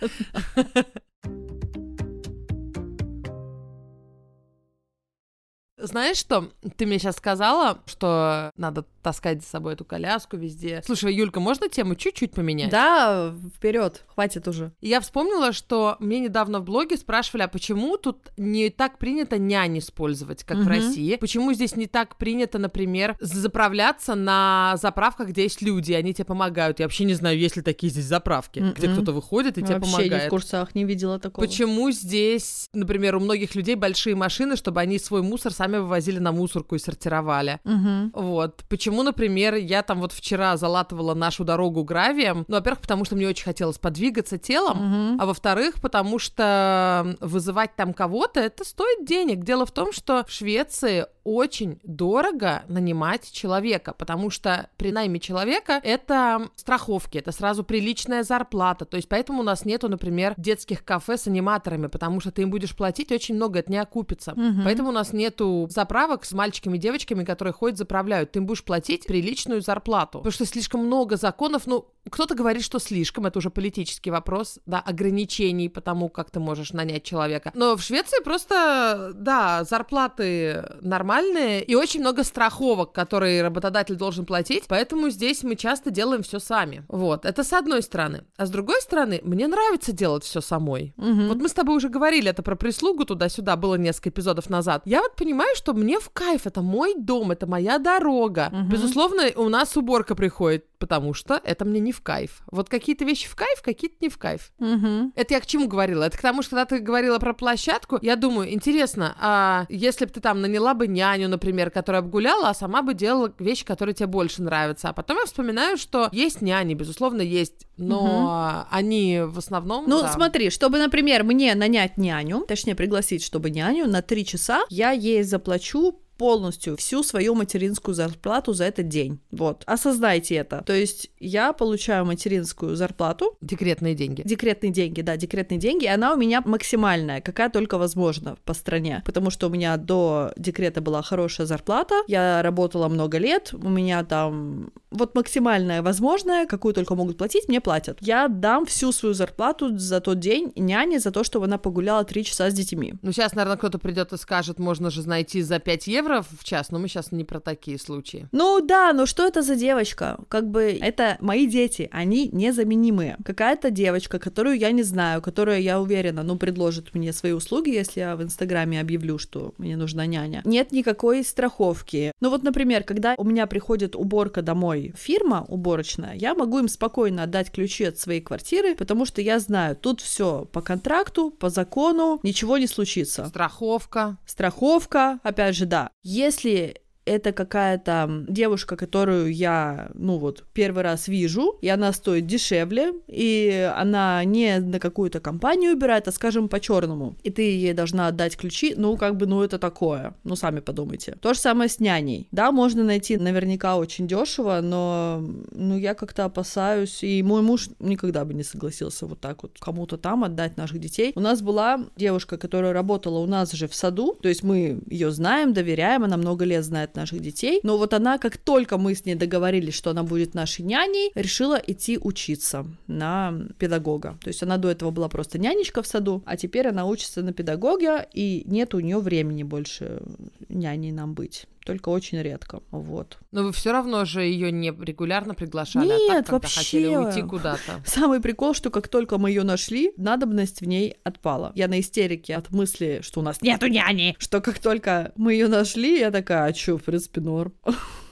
[5.79, 6.51] Знаешь что?
[6.77, 10.83] Ты мне сейчас сказала, что надо таскать за собой эту коляску везде.
[10.85, 12.71] Слушай, Юлька, можно тему чуть-чуть поменять?
[12.71, 14.73] Да, вперед, хватит уже.
[14.81, 19.79] Я вспомнила, что мне недавно в блоге спрашивали, а почему тут не так принято нянь
[19.79, 20.65] использовать, как угу.
[20.65, 21.15] в России?
[21.17, 26.81] Почему здесь не так принято, например, заправляться на заправках, где есть люди, они тебе помогают?
[26.81, 28.75] Я вообще не знаю, есть ли такие здесь заправки, Mm-mm.
[28.75, 28.97] где м-м.
[28.97, 30.11] кто-то выходит и тебе вообще помогает.
[30.11, 31.45] Вообще не в курсах, не видела такого.
[31.45, 36.19] Почему здесь, например, у многих людей большие машины, чтобы они свой мусор сами сами вывозили
[36.19, 37.61] на мусорку и сортировали.
[37.65, 38.23] Угу.
[38.23, 38.65] Вот.
[38.69, 42.45] Почему, например, я там вот вчера залатывала нашу дорогу гравием?
[42.49, 45.23] Ну, во-первых, потому что мне очень хотелось подвигаться телом, угу.
[45.23, 49.45] а во-вторых, потому что вызывать там кого-то, это стоит денег.
[49.45, 55.81] Дело в том, что в Швеции очень дорого нанимать человека, потому что при найме человека
[55.83, 58.85] это страховки, это сразу приличная зарплата.
[58.85, 62.51] То есть поэтому у нас нету, например, детских кафе с аниматорами, потому что ты им
[62.51, 64.35] будешь платить очень много, это не окупится.
[64.37, 64.63] Мгм.
[64.65, 68.31] Поэтому у нас нету заправок с мальчиками и девочками, которые ходят, заправляют.
[68.33, 70.19] Ты им будешь платить приличную зарплату.
[70.19, 74.79] Потому что слишком много законов, ну, кто-то говорит, что слишком, это уже политический вопрос, да,
[74.79, 77.51] ограничений по тому, как ты можешь нанять человека.
[77.55, 84.65] Но в Швеции просто, да, зарплаты нормальные и очень много страховок, которые работодатель должен платить,
[84.69, 86.85] поэтому здесь мы часто делаем все сами.
[86.89, 88.25] Вот, это с одной стороны.
[88.37, 90.93] А с другой стороны, мне нравится делать все самой.
[90.97, 91.29] Мгм.
[91.29, 94.83] Вот мы с тобой уже говорили это про прислугу туда-сюда, было несколько эпизодов назад.
[94.85, 98.51] Я вот понимаю, что мне в кайф, это мой дом, это моя дорога.
[98.53, 98.69] Мгм.
[98.69, 102.43] Безусловно, у нас уборка приходит, потому что это мне не в кайф.
[102.51, 104.53] Вот какие-то вещи в кайф, какие-то не в кайф.
[104.59, 105.13] Мгм.
[105.17, 106.05] Это я к чему говорила?
[106.05, 110.11] Это к тому, что когда ты говорила про площадку, я думаю, интересно, а если бы
[110.11, 113.95] ты там наняла бы няню, например, которая бы гуляла, а сама бы делала вещи, которые
[113.95, 114.89] тебе больше нравятся.
[114.89, 119.85] А потом я вспоминаю, что есть няни, безусловно, есть, но они в основном...
[119.89, 120.13] Ну, да.
[120.13, 125.23] смотри, чтобы, например, мне нанять няню, точнее, пригласить, чтобы няню на три часа, я ей
[125.23, 129.19] заплачу полностью всю свою материнскую зарплату за этот день.
[129.31, 129.63] Вот.
[129.67, 130.63] Осознайте это.
[130.67, 134.23] То есть я получаю материнскую зарплату, Декретные деньги.
[134.25, 139.03] декретные деньги, да, декретные деньги, и она у меня максимальная, какая только возможно по стране,
[139.05, 144.05] потому что у меня до декрета была хорошая зарплата, я работала много лет, у меня
[144.05, 147.99] там вот максимальная возможная, какую только могут платить, мне платят.
[148.01, 152.25] Я дам всю свою зарплату за тот день няне за то, чтобы она погуляла три
[152.25, 152.95] часа с детьми.
[153.03, 156.71] Ну, сейчас, наверное, кто-то придет и скажет, можно же найти за 5 евро в час,
[156.71, 158.29] но мы сейчас не про такие случаи.
[158.33, 160.19] Ну да, но что это за девочка?
[160.29, 163.17] Как бы это мои дети, они незаменимые.
[163.25, 168.01] Какая-то девочка, которую я не знаю, которая, я уверена, ну, предложит мне свои услуги, если
[168.01, 170.43] я в Инстаграме объявлю, что мне нужна няня.
[170.45, 172.13] Нет никакой страховки.
[172.21, 177.25] Ну вот, например, когда у меня приходит уборка домой, фирма уборочная, я могу им спокойно
[177.25, 182.21] отдать ключи от своей квартиры, потому что я знаю, тут все по контракту, по закону,
[182.23, 183.27] ничего не случится.
[183.29, 184.19] Страховка.
[184.27, 185.91] Страховка, опять же, да.
[186.09, 192.93] Если это какая-то девушка, которую я, ну вот, первый раз вижу, и она стоит дешевле,
[193.07, 198.37] и она не на какую-то компанию убирает, а, скажем, по-черному, и ты ей должна отдать
[198.37, 201.17] ключи, ну, как бы, ну, это такое, ну, сами подумайте.
[201.21, 202.27] То же самое с няней.
[202.33, 208.25] Да, можно найти наверняка очень дешево, но, ну, я как-то опасаюсь, и мой муж никогда
[208.25, 211.13] бы не согласился вот так вот кому-то там отдать наших детей.
[211.15, 215.13] У нас была девушка, которая работала у нас же в саду, то есть мы ее
[215.13, 219.05] знаем, доверяем, она много лет знает наших детей, но вот она, как только мы с
[219.05, 224.19] ней договорились, что она будет нашей няней, решила идти учиться на педагога.
[224.23, 227.33] То есть она до этого была просто нянечка в саду, а теперь она учится на
[227.33, 230.03] педагога, и нет у нее времени больше
[230.49, 231.47] няней нам быть.
[231.67, 232.63] Только очень редко.
[232.71, 233.19] Вот.
[233.33, 236.61] Но вы все равно же ее не регулярно приглашали, а Нет, так, когда вообще.
[236.61, 237.83] хотели уйти куда-то.
[237.85, 241.51] Самый прикол, что как только мы ее нашли, надобность в ней отпала.
[241.57, 245.49] Я на истерике от мысли, что у нас нету няни, что как только мы ее
[245.49, 247.53] нашли, я такая, а чё, в принципе, норм.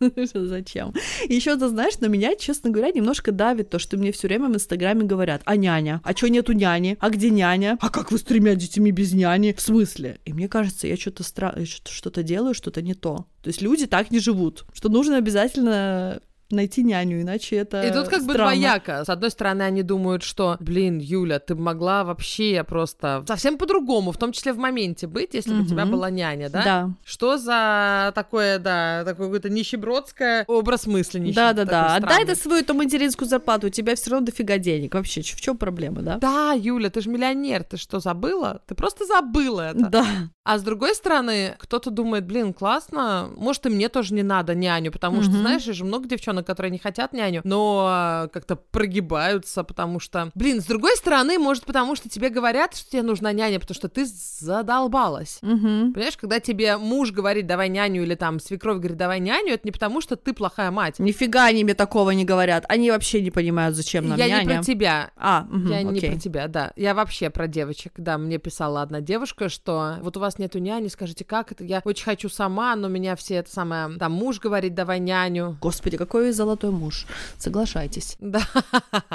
[0.34, 0.94] Зачем?
[1.28, 4.54] Еще ты знаешь, на меня, честно говоря, немножко давит то, что мне все время в
[4.54, 6.00] Инстаграме говорят, а няня?
[6.04, 6.96] А чё нету няни?
[7.00, 7.76] А где няня?
[7.80, 9.54] А как вы с тремя детьми без няни?
[9.56, 10.20] В смысле?
[10.24, 11.54] И мне кажется, я что-то стра...
[11.64, 13.26] что-то делаю, что-то не то.
[13.42, 18.08] То есть люди так не живут, что нужно обязательно найти няню, иначе это И тут
[18.08, 18.52] как бы странно.
[18.52, 19.04] двояко.
[19.04, 24.18] С одной стороны, они думают, что, блин, Юля, ты могла вообще просто совсем по-другому, в
[24.18, 26.62] том числе в моменте быть, если бы у тебя была няня, да?
[26.64, 26.90] Да.
[27.04, 31.94] Что за такое, да, такое какое-то нищебродское образ мысли нищ- Да, да, такой да.
[31.96, 34.94] Отдай ты свою эту материнскую зарплату, у тебя все равно дофига денег.
[34.94, 36.18] Вообще, в чем проблема, да?
[36.18, 38.60] Да, Юля, ты же миллионер, ты что, забыла?
[38.66, 39.88] Ты просто забыла это.
[39.88, 40.06] Да.
[40.42, 44.90] А с другой стороны, кто-то думает, блин, классно, может, и мне тоже не надо няню,
[44.90, 45.40] потому что, Мгм.
[45.40, 50.64] знаешь, же много девчонок, которые не хотят няню, но как-то прогибаются, потому что, блин, с
[50.64, 55.38] другой стороны, может, потому что тебе говорят, что тебе нужна няня, потому что ты задолбалась.
[55.42, 55.92] Мгм.
[55.92, 59.72] Понимаешь, когда тебе муж говорит, давай няню, или там свекровь говорит, давай няню, это не
[59.72, 60.98] потому, что ты плохая мать.
[60.98, 62.64] Нифига они мне такого не говорят.
[62.68, 64.40] Они вообще не понимают, зачем нам Я няня.
[64.40, 65.10] не про тебя.
[65.16, 66.10] А, мгм, Я не окей.
[66.10, 66.72] про тебя, да.
[66.76, 67.92] Я вообще про девочек.
[67.96, 71.64] Да, мне писала одна девушка, что вот у вас нету няни, скажите, как это?
[71.64, 73.96] Я очень хочу сама, но меня все это самое...
[73.98, 75.56] Там муж говорит, давай няню.
[75.60, 77.06] Господи, какой золотой муж.
[77.38, 78.16] Соглашайтесь.
[78.30, 78.40] Да.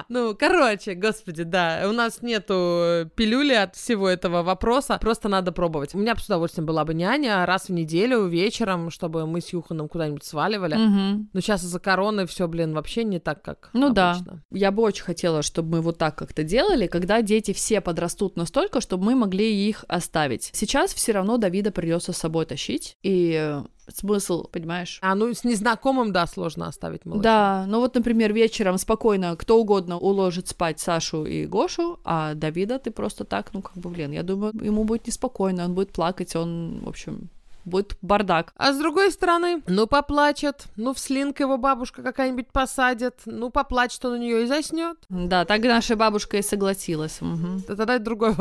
[0.09, 1.83] Ну, короче, господи, да.
[1.87, 4.97] У нас нету пилюли от всего этого вопроса.
[4.99, 5.95] Просто надо пробовать.
[5.95, 9.53] У меня бы с удовольствием была бы няня раз в неделю вечером, чтобы мы с
[9.53, 10.75] Юханом куда-нибудь сваливали.
[10.75, 11.29] Мгм.
[11.31, 14.11] Но сейчас из-за короны все, блин, вообще не так, как Ну да.
[14.11, 14.43] обычно.
[14.51, 18.81] Я бы очень хотела, чтобы мы вот так как-то делали, когда дети все подрастут настолько,
[18.81, 20.49] чтобы мы могли их оставить.
[20.53, 22.97] Сейчас все равно Давида придется с собой тащить.
[23.03, 24.99] И э, смысл, понимаешь?
[25.01, 27.23] А ну с незнакомым, да, сложно оставить малыша.
[27.23, 32.79] Да, ну вот, например, вечером спокойно кто угодно уложит спать Сашу и Гошу, а Давида
[32.79, 36.35] ты просто так, ну как бы, блин, я думаю, ему будет неспокойно, он будет плакать,
[36.35, 37.29] он, в общем,
[37.65, 38.53] будет бардак.
[38.55, 44.03] А с другой стороны, ну поплачет, ну в слинг его бабушка какая-нибудь посадит, ну поплачет
[44.05, 44.97] он у нее и заснет.
[45.09, 47.21] Да, так наша бабушка и согласилась.
[47.21, 47.61] Угу.
[47.67, 48.35] Тогда это другое.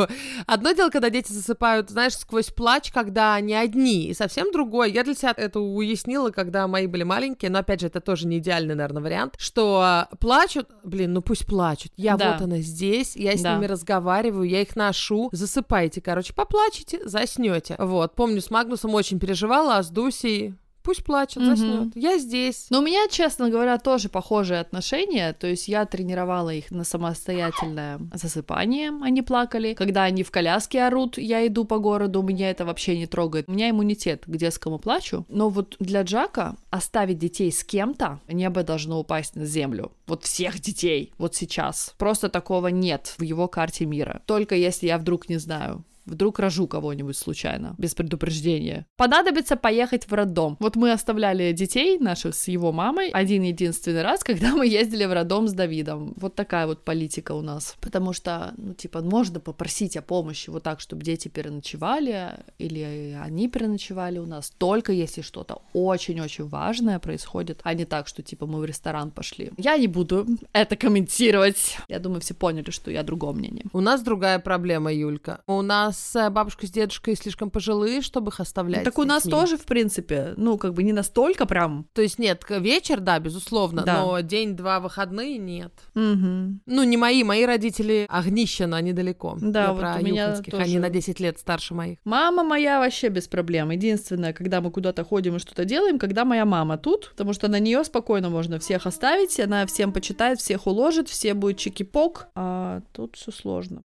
[0.46, 4.88] Одно дело, когда дети засыпают, знаешь, сквозь плач, когда они одни, и совсем другое.
[4.88, 8.38] Я для себя это уяснила, когда мои были маленькие, но опять же, это тоже не
[8.38, 11.92] идеальный, наверное, вариант, что плачут, блин, ну пусть плачут.
[11.96, 12.32] Я Да.
[12.32, 13.54] вот она здесь, я с Да.
[13.54, 17.76] ними разговариваю, я их ношу, засыпайте, короче, поплачете, заснете.
[17.78, 21.56] Вот, помню, с Магнусом очень переживала, а с Дусей пусть плачет, Мгм.
[21.56, 21.88] заснет.
[21.96, 22.66] Я здесь.
[22.68, 25.32] Но у меня, честно говоря, тоже похожие отношения.
[25.32, 29.72] То есть я тренировала их на самостоятельное засыпание, они плакали.
[29.72, 33.48] Когда они в коляске орут, я иду по городу, меня это вообще не трогает.
[33.48, 35.24] У меня иммунитет к детскому плачу.
[35.30, 39.92] Но вот для Джака оставить детей с кем-то, небо должно упасть на землю.
[40.06, 41.94] Вот всех детей, вот сейчас.
[41.96, 44.20] Просто такого нет в его карте мира.
[44.26, 48.86] Только если я вдруг не знаю, Вдруг рожу кого-нибудь случайно, без предупреждения.
[48.96, 50.56] Понадобится поехать в роддом.
[50.60, 55.12] Вот мы оставляли детей наших с его мамой один единственный раз, когда мы ездили в
[55.12, 56.14] роддом с Давидом.
[56.16, 57.76] Вот такая вот политика у нас.
[57.80, 63.48] Потому что, ну, типа, можно попросить о помощи вот так, чтобы дети переночевали, или они
[63.48, 68.60] переночевали у нас, только если что-то очень-очень важное происходит, а не так, что, типа, мы
[68.60, 69.50] в ресторан пошли.
[69.56, 71.78] Я не буду это комментировать.
[71.88, 73.64] Я думаю, все поняли, что я другого мнения.
[73.72, 75.40] У нас другая проблема, Юлька.
[75.46, 78.84] У нас э, бабушка с дедушкой слишком пожилые, чтобы их оставлять.
[78.84, 81.86] так с у нас тоже, в принципе, ну, как бы не настолько прям.
[81.92, 84.00] То есть нет, вечер, да, безусловно, Да.
[84.02, 85.72] но день-два выходные нет.
[85.94, 86.60] Мгм.
[86.66, 89.36] Ну, не мои, мои родители Огнищено, они далеко.
[89.40, 90.62] Да, Я вот про у меня тоже.
[90.62, 91.98] они на 10 лет старше моих.
[92.04, 93.70] Мама моя вообще без проблем.
[93.70, 97.58] Единственное, когда мы куда-то ходим и что-то делаем, когда моя мама тут, потому что на
[97.58, 103.16] нее спокойно можно всех оставить, она всем почитает, всех уложит, все будет чики-пок, а тут
[103.16, 103.82] все сложно.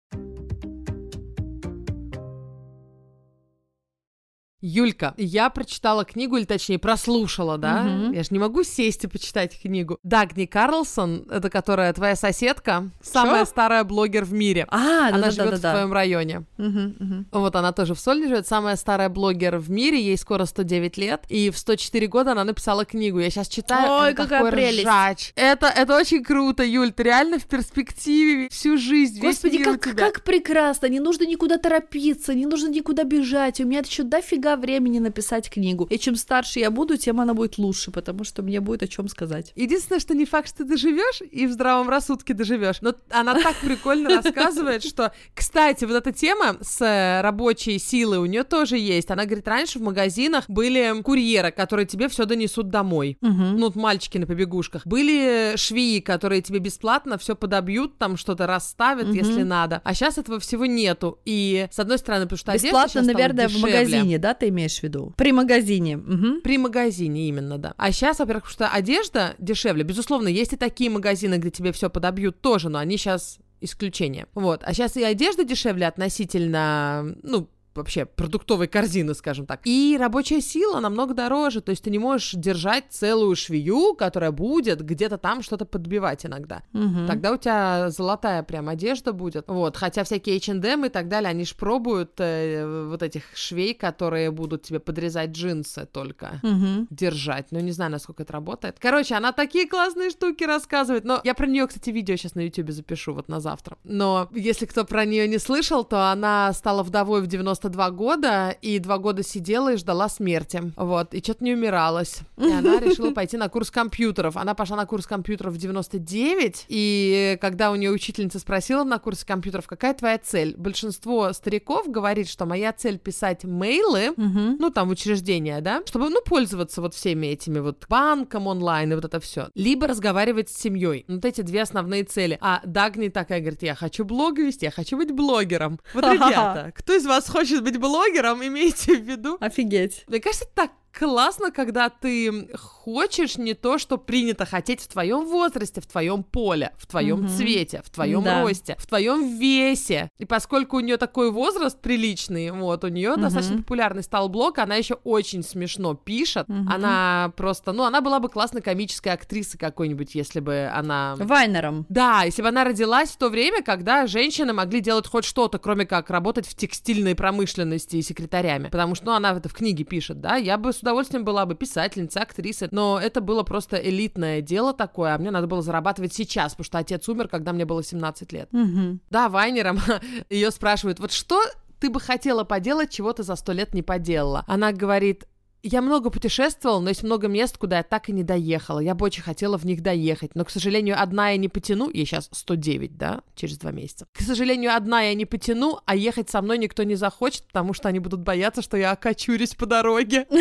[4.61, 7.83] Юлька, я прочитала книгу, или точнее прослушала, да?
[7.85, 8.13] Мгм.
[8.13, 9.99] Я же не могу сесть и почитать книгу.
[10.03, 13.51] Дагни Карлсон, это которая твоя соседка, самая Чё?
[13.51, 14.67] старая блогер в мире.
[14.71, 15.73] А, Она живет в да-да-да-да.
[15.73, 16.45] твоем районе.
[16.57, 17.27] Мгм, мгм.
[17.31, 21.23] Вот она тоже в Сольне живет, самая старая блогер в мире, ей скоро 109 лет,
[21.29, 23.21] и в 104 года она написала книгу.
[23.21, 24.85] Я сейчас читаю, Ой, какая такой прелесть.
[24.85, 25.33] ржач.
[25.37, 29.79] Это, это очень круто, Юль, ты реально в перспективе всю жизнь, весь Господи, мир у
[29.79, 30.87] как, как прекрасно!
[30.87, 33.61] Не нужно никуда торопиться, не нужно никуда бежать.
[33.61, 35.87] У меня еще дофига времени написать книгу.
[35.91, 39.09] И чем старше я буду, тем она будет лучше, потому что мне будет о чем
[39.09, 39.53] сказать.
[39.57, 42.81] Единственное, что не факт, что ты доживешь и в здравом рассудке доживешь.
[42.81, 48.27] Но она так прикольно рассказывает, что, кстати, вот эта тема с э, рабочей силой у
[48.27, 49.11] нее тоже есть.
[49.11, 53.19] Она говорит, раньше в магазинах были курьеры, которые тебе все донесут домой.
[53.21, 54.87] Ну, вот мальчики на побегушках.
[54.87, 59.81] Были швеи, которые тебе бесплатно все подобьют, там что-то расставят, если надо.
[59.85, 61.19] А сейчас этого всего нету.
[61.25, 63.73] И, с одной стороны, потому что Бесплатно, наверное, в дешевле.
[63.73, 65.13] магазине, да, ты имеешь в виду?
[65.17, 65.97] При магазине.
[65.97, 66.41] Мгм.
[66.43, 67.75] При магазине именно, да.
[67.77, 69.83] А сейчас, во-первых, что одежда дешевле.
[69.85, 74.27] Безусловно, есть и такие магазины, где тебе все подобьют тоже, но они сейчас исключение.
[74.35, 74.63] Вот.
[74.65, 77.49] А сейчас и одежда дешевле относительно, ну,
[77.79, 79.61] вообще продуктовой корзины, скажем так.
[79.65, 84.83] И рабочая сила намного дороже, то есть ты не можешь держать целую швею, которая будет
[84.83, 86.63] где-то там что-то подбивать иногда.
[86.73, 87.07] Мгм.
[87.07, 89.45] Тогда у тебя золотая прям одежда будет.
[89.49, 94.31] Вот, хотя всякие H&M и так далее, они ж пробуют э, вот этих швей, которые
[94.31, 96.87] будут тебе подрезать джинсы только Мгм.
[96.91, 97.47] держать.
[97.51, 98.77] Ну, не знаю, насколько это работает.
[98.79, 101.05] Короче, она такие классные штуки рассказывает.
[101.05, 103.77] Но я про нее, кстати, видео сейчас на YouTube запишу вот на завтра.
[103.85, 107.27] Но если кто про нее не слышал, то она стала вдовой в
[107.69, 110.73] 92 года и два года сидела и ждала смерти.
[110.77, 112.21] Вот, и что-то не умиралась.
[112.37, 114.37] И она решила пойти на курс компьютеров.
[114.37, 119.27] Она пошла на курс компьютеров в 99, и когда у нее учительница спросила на курсе
[119.27, 120.55] компьютеров, какая твоя цель?
[120.57, 124.57] Большинство стариков говорит, что моя цель писать мейлы, Мгм.
[124.59, 129.05] ну, там, учреждения, да, чтобы, ну, пользоваться вот всеми этими вот банком онлайн и вот
[129.05, 129.49] это все.
[129.55, 131.05] Либо разговаривать с семьей.
[131.09, 132.39] Вот эти две основные цели.
[132.41, 135.81] А Дагни такая говорит, я хочу блог вести, я хочу быть блогером.
[135.95, 139.37] Вот, ребята, кто из вас хочет быть блогером, имейте в виду.
[139.41, 140.05] Офигеть.
[140.07, 145.27] Мне кажется, это так классно, когда ты хочешь не то, что принято хотеть в твоем
[145.27, 147.29] возрасте, в твоем поле, в твоем угу.
[147.29, 148.43] цвете, в твоем да.
[148.43, 150.09] росте, в твоем весе.
[150.19, 153.21] И поскольку у нее такой возраст приличный, вот, у нее угу.
[153.21, 156.49] достаточно популярный стал блог, она еще очень смешно пишет.
[156.49, 156.71] Угу.
[156.71, 161.15] Она просто, ну, она была бы классной комической актрисой какой-нибудь, если бы она...
[161.19, 161.87] Вайнером.
[161.89, 165.87] Да, если бы она родилась в то время, когда женщины могли делать хоть что-то, кроме
[165.87, 168.69] как работать в текстильной промышленности и секретарями.
[168.69, 171.55] Потому что, ну, она это в книге пишет, да, я бы с удовольствием была бы
[171.55, 176.53] писательница, актриса, но это было просто элитное дело такое, а мне надо было зарабатывать сейчас,
[176.53, 178.49] потому что отец умер, когда мне было 17 лет.
[178.53, 178.99] Угу.
[179.11, 179.79] Да, Вайнером
[180.31, 181.41] ее спрашивают, вот что
[181.79, 184.45] ты бы хотела поделать, чего ты за сто лет не поделала?
[184.47, 185.27] Она говорит,
[185.63, 188.79] я много путешествовала, но есть много мест, куда я так и не доехала.
[188.79, 190.35] Я бы очень хотела в них доехать.
[190.35, 191.91] Но, к сожалению, одна я не потяну.
[191.93, 194.07] Я сейчас 109, да, через два месяца.
[194.13, 197.89] К сожалению, одна я не потяну, а ехать со мной никто не захочет, потому что
[197.89, 200.27] они будут бояться, что я окочурюсь по дороге.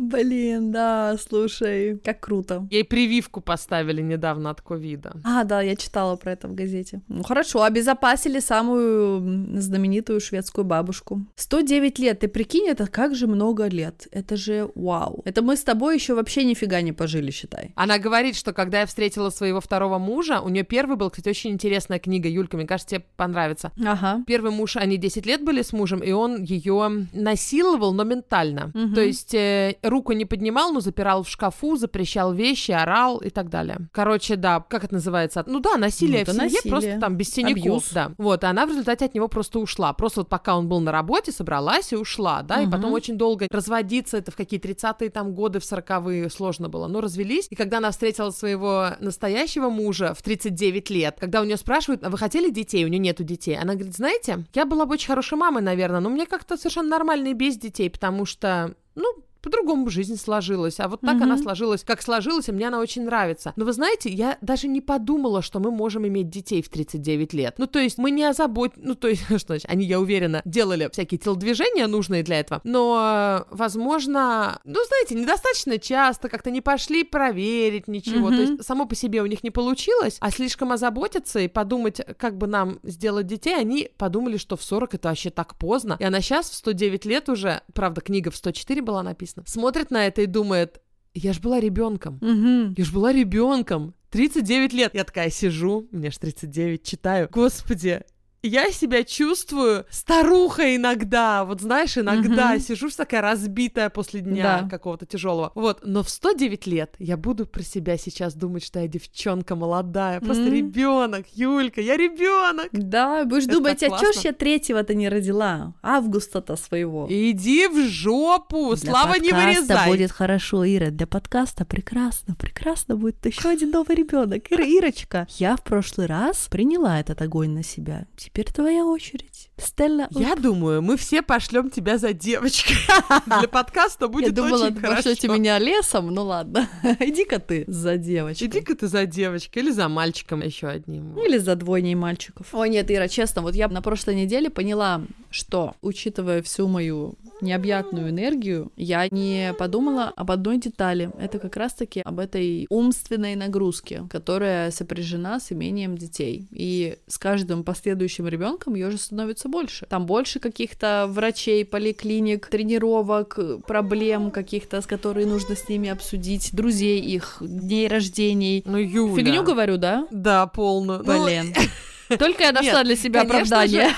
[0.00, 2.66] Блин, да, слушай, как круто.
[2.70, 5.12] Ей прививку поставили недавно от ковида.
[5.24, 7.02] А, да, я читала про это в газете.
[7.08, 11.20] Ну хорошо, обезопасили самую знаменитую шведскую бабушку.
[11.36, 14.08] 109 лет, ты прикинь, это как же много лет.
[14.10, 15.20] Это же вау.
[15.26, 17.72] Это мы с тобой еще вообще нифига не пожили, считай.
[17.74, 21.50] Она говорит, что когда я встретила своего второго мужа, у нее первый был, кстати, очень
[21.50, 23.70] интересная книга, Юлька, мне кажется, тебе понравится.
[23.84, 24.24] Ага.
[24.26, 28.72] Первый муж, они 10 лет были с мужем, и он ее насиловал, но ментально.
[28.74, 28.94] Угу.
[28.94, 33.50] То есть э, руку не поднимал, но запирал в шкафу, запрещал вещи, орал и так
[33.50, 33.88] далее.
[33.92, 35.44] Короче, да, как это называется?
[35.46, 36.70] Ну да, насилие ну, в семье, насилие.
[36.70, 37.90] просто там без синяков, Абьюз.
[37.92, 38.12] да.
[38.18, 39.92] Вот, и она в результате от него просто ушла.
[39.92, 42.68] Просто вот пока он был на работе, собралась и ушла, да, угу.
[42.68, 46.86] и потом очень долго разводиться, это в какие 30-е там годы, в 40-е сложно было,
[46.86, 47.46] но развелись.
[47.50, 52.10] И когда она встретила своего настоящего мужа в 39 лет, когда у нее спрашивают, а
[52.10, 52.84] вы хотели детей?
[52.84, 53.56] У нее нету детей.
[53.56, 57.28] Она говорит, знаете, я была бы очень хорошей мамой, наверное, но мне как-то совершенно нормально
[57.28, 59.06] и без детей, потому что, ну,
[59.42, 61.22] по-другому жизнь сложилась, а вот так mm-hmm.
[61.22, 63.52] она сложилась, как сложилась, и мне она очень нравится.
[63.56, 67.54] Но вы знаете, я даже не подумала, что мы можем иметь детей в 39 лет.
[67.58, 68.72] Ну, то есть мы не озабот...
[68.76, 73.46] Ну, то есть, что значит, они, я уверена, делали всякие телодвижения нужные для этого, но,
[73.50, 78.36] возможно, ну, знаете, недостаточно часто как-то не пошли проверить ничего, mm-hmm.
[78.36, 82.36] то есть само по себе у них не получилось, а слишком озаботиться и подумать, как
[82.36, 86.20] бы нам сделать детей, они подумали, что в 40 это вообще так поздно, и она
[86.20, 89.60] сейчас в 109 лет уже, правда, книга в 104 была написана, написано.
[89.60, 90.80] Смотрит на это и думает,
[91.14, 92.16] я ж была ребенком.
[92.16, 92.74] Угу.
[92.76, 93.94] Я ж была ребенком.
[94.10, 94.94] 39 лет.
[94.94, 97.28] Я такая сижу, мне ж 39, читаю.
[97.30, 98.02] Господи,
[98.42, 102.60] я себя чувствую старуха иногда, вот знаешь, иногда угу.
[102.60, 104.68] сижу такая разбитая после дня да.
[104.68, 105.52] какого-то тяжелого.
[105.54, 110.20] Вот, но в 109 лет я буду про себя сейчас думать, что я девчонка молодая,
[110.20, 110.50] просто mm.
[110.50, 112.68] ребенок, Юлька, я ребенок.
[112.72, 115.74] Да, будешь Это думать, а чё ж я третьего-то не родила?
[115.82, 117.06] Августа-то своего.
[117.08, 119.88] Иди в жопу, для слава не вырезай.
[119.88, 124.50] будет хорошо, Ира, для подкаста прекрасно, прекрасно будет еще один новый ребенок.
[124.50, 129.50] Ира, Ирочка, я в прошлый раз приняла этот огонь на себя Теперь твоя очередь.
[129.56, 130.06] Стелла.
[130.10, 132.76] Я думаю, мы все пошлем тебя за девочкой.
[133.26, 134.96] Для подкаста будет Я думала, очень хорошо.
[134.96, 136.68] пошлете меня лесом, ну ладно.
[137.00, 138.46] Иди-ка ты за девочкой.
[138.46, 141.18] Иди-ка ты за девочкой или за мальчиком еще одним.
[141.18, 142.46] Или за двойней мальчиков.
[142.52, 145.02] Ой, нет, Ира, честно, вот я на прошлой неделе поняла,
[145.32, 151.10] что, учитывая всю мою необъятную энергию, я не подумала об одной детали.
[151.18, 156.46] Это как раз-таки об этой умственной нагрузке, которая сопряжена с имением детей.
[156.50, 159.86] И с каждым последующим ребенком ее же становится больше.
[159.86, 167.00] Там больше каких-то врачей, поликлиник, тренировок, проблем каких-то, с которыми нужно с ними обсудить, друзей
[167.00, 168.62] их, дней рождений.
[168.66, 169.16] Ну, Юля.
[169.16, 170.06] Фигню говорю, да?
[170.10, 171.02] Да, полную.
[171.04, 171.54] Блин.
[171.56, 171.62] Ну...
[172.18, 173.90] Только я нашла для себя оправдание.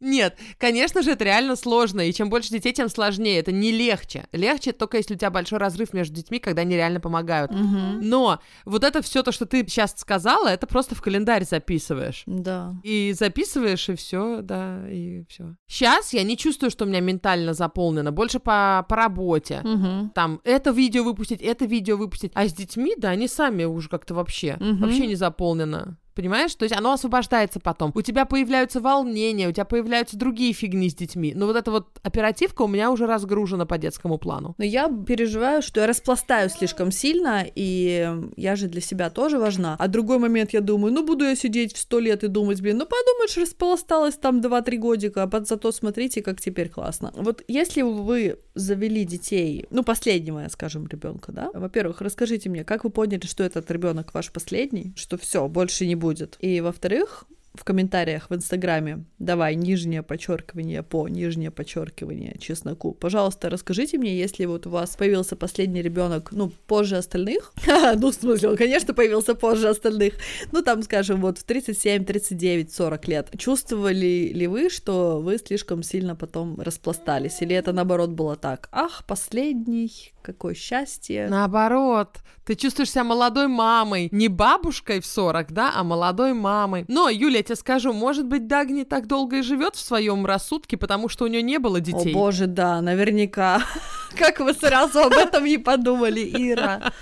[0.00, 3.38] Нет, конечно же, это реально сложно, и чем больше детей, тем сложнее.
[3.38, 4.26] Это не легче.
[4.32, 7.50] Легче только если у тебя большой разрыв между детьми, когда они реально помогают.
[7.52, 12.22] Но вот это все то, что ты сейчас сказала, это просто в календарь записываешь.
[12.26, 12.74] Да.
[12.82, 15.56] И записываешь, и все, да, и все.
[15.66, 19.62] Сейчас я не чувствую, что у меня ментально заполнено, больше по, по работе.
[20.14, 22.32] Там это видео выпустить, это видео выпустить.
[22.34, 26.52] А с детьми, да, они сами уже как-то вообще, вообще не заполнено понимаешь?
[26.56, 27.92] То есть оно освобождается потом.
[27.94, 31.32] У тебя появляются волнения, у тебя появляются другие фигни с детьми.
[31.32, 34.56] Но вот эта вот оперативка у меня уже разгружена по детскому плану.
[34.58, 39.76] Но я переживаю, что я распластаю слишком сильно, и я же для себя тоже важна.
[39.78, 42.78] А другой момент я думаю, ну буду я сидеть в сто лет и думать, блин,
[42.78, 47.12] ну подумаешь, распласталась там 2-3 годика, а зато смотрите, как теперь классно.
[47.14, 52.90] Вот если вы завели детей, ну последнего, скажем, ребенка, да, во-первых, расскажите мне, как вы
[52.90, 56.38] поняли, что этот ребенок ваш последний, что все, больше не будет будет.
[56.40, 57.24] И во-вторых,
[57.58, 62.92] в комментариях в Инстаграме, давай, нижнее подчеркивание по, нижнее подчеркивание чесноку.
[62.92, 67.52] Пожалуйста, расскажите мне, если вот у вас появился последний ребенок, ну, позже остальных,
[67.96, 70.14] ну, в смысле, он, конечно, появился позже остальных,
[70.52, 75.82] ну, там, скажем, вот в 37, 39, 40 лет, чувствовали ли вы, что вы слишком
[75.82, 81.26] сильно потом распластались, или это, наоборот, было так, ах, последний, какое счастье.
[81.28, 86.84] Наоборот, ты чувствуешь себя молодой мамой, не бабушкой в 40, да, а молодой мамой.
[86.88, 91.08] Но, Юля, тебе скажу, может быть, Дагни так долго и живет в своем рассудке, потому
[91.08, 92.12] что у нее не было детей.
[92.12, 93.62] О боже, да, наверняка.
[94.16, 96.92] Как вы сразу об этом не подумали, Ира?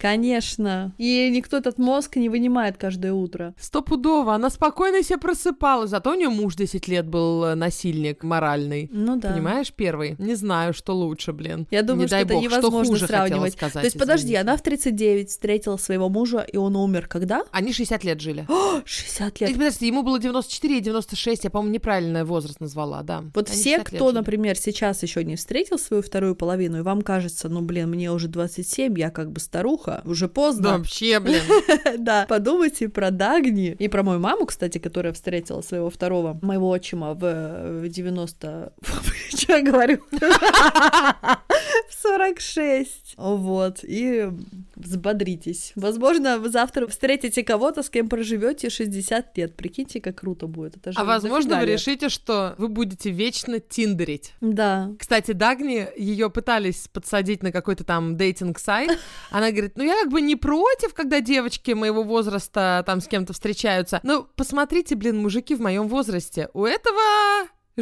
[0.00, 0.92] Конечно.
[0.98, 3.54] И никто этот мозг не вынимает каждое утро.
[3.58, 4.34] Стопудово.
[4.34, 5.90] Она спокойно себе просыпалась.
[5.90, 8.88] Зато у нее муж 10 лет был э, насильник моральный.
[8.92, 9.32] Ну да.
[9.32, 10.16] Понимаешь, первый?
[10.18, 11.66] Не знаю, что лучше, блин.
[11.70, 13.52] Я думаю, не что дай это бог, невозможно что хуже сравнивать.
[13.52, 14.40] сказать, То есть, подожди, извините.
[14.40, 17.44] она в 39 встретила своего мужа, и он умер когда?
[17.50, 18.46] Они 60 лет жили.
[18.48, 19.50] О, 60 лет.
[19.50, 23.22] Э, Подожди, ему было 94 и 96, я, по-моему, неправильный возраст назвала, да.
[23.34, 24.18] Вот Они все, 60 лет кто, жили.
[24.18, 28.28] например, сейчас еще не встретил свою вторую половину, и вам кажется, ну, блин, мне уже
[28.28, 30.78] 27, я как бы старуха, уже Да поздно.
[30.78, 31.42] вообще, блин.
[31.98, 33.76] Да, подумайте про Дагни.
[33.78, 38.72] И про мою маму, кстати, которая встретила своего второго, моего отчима в в 90...
[39.30, 40.00] Что я говорю?
[41.88, 43.14] В 46.
[43.16, 43.80] Вот.
[43.82, 44.28] И
[44.76, 45.72] взбодритесь.
[45.74, 49.56] Возможно, вы завтра встретите кого-то, с кем проживете 60 лет.
[49.56, 50.76] Прикиньте, как круто будет.
[50.76, 54.32] Это же А возможно, вы решите, что вы будете вечно тиндерить.
[54.40, 54.90] Да.
[54.98, 58.98] Кстати, Дагни, ее пытались подсадить на какой-то там дейтинг-сайт.
[59.30, 63.32] Она говорит, ну я как бы не против, когда девочки моего возраста там с кем-то
[63.32, 64.00] встречаются.
[64.02, 66.50] Ну, посмотрите, блин, мужики в моем возрасте.
[66.52, 67.00] У этого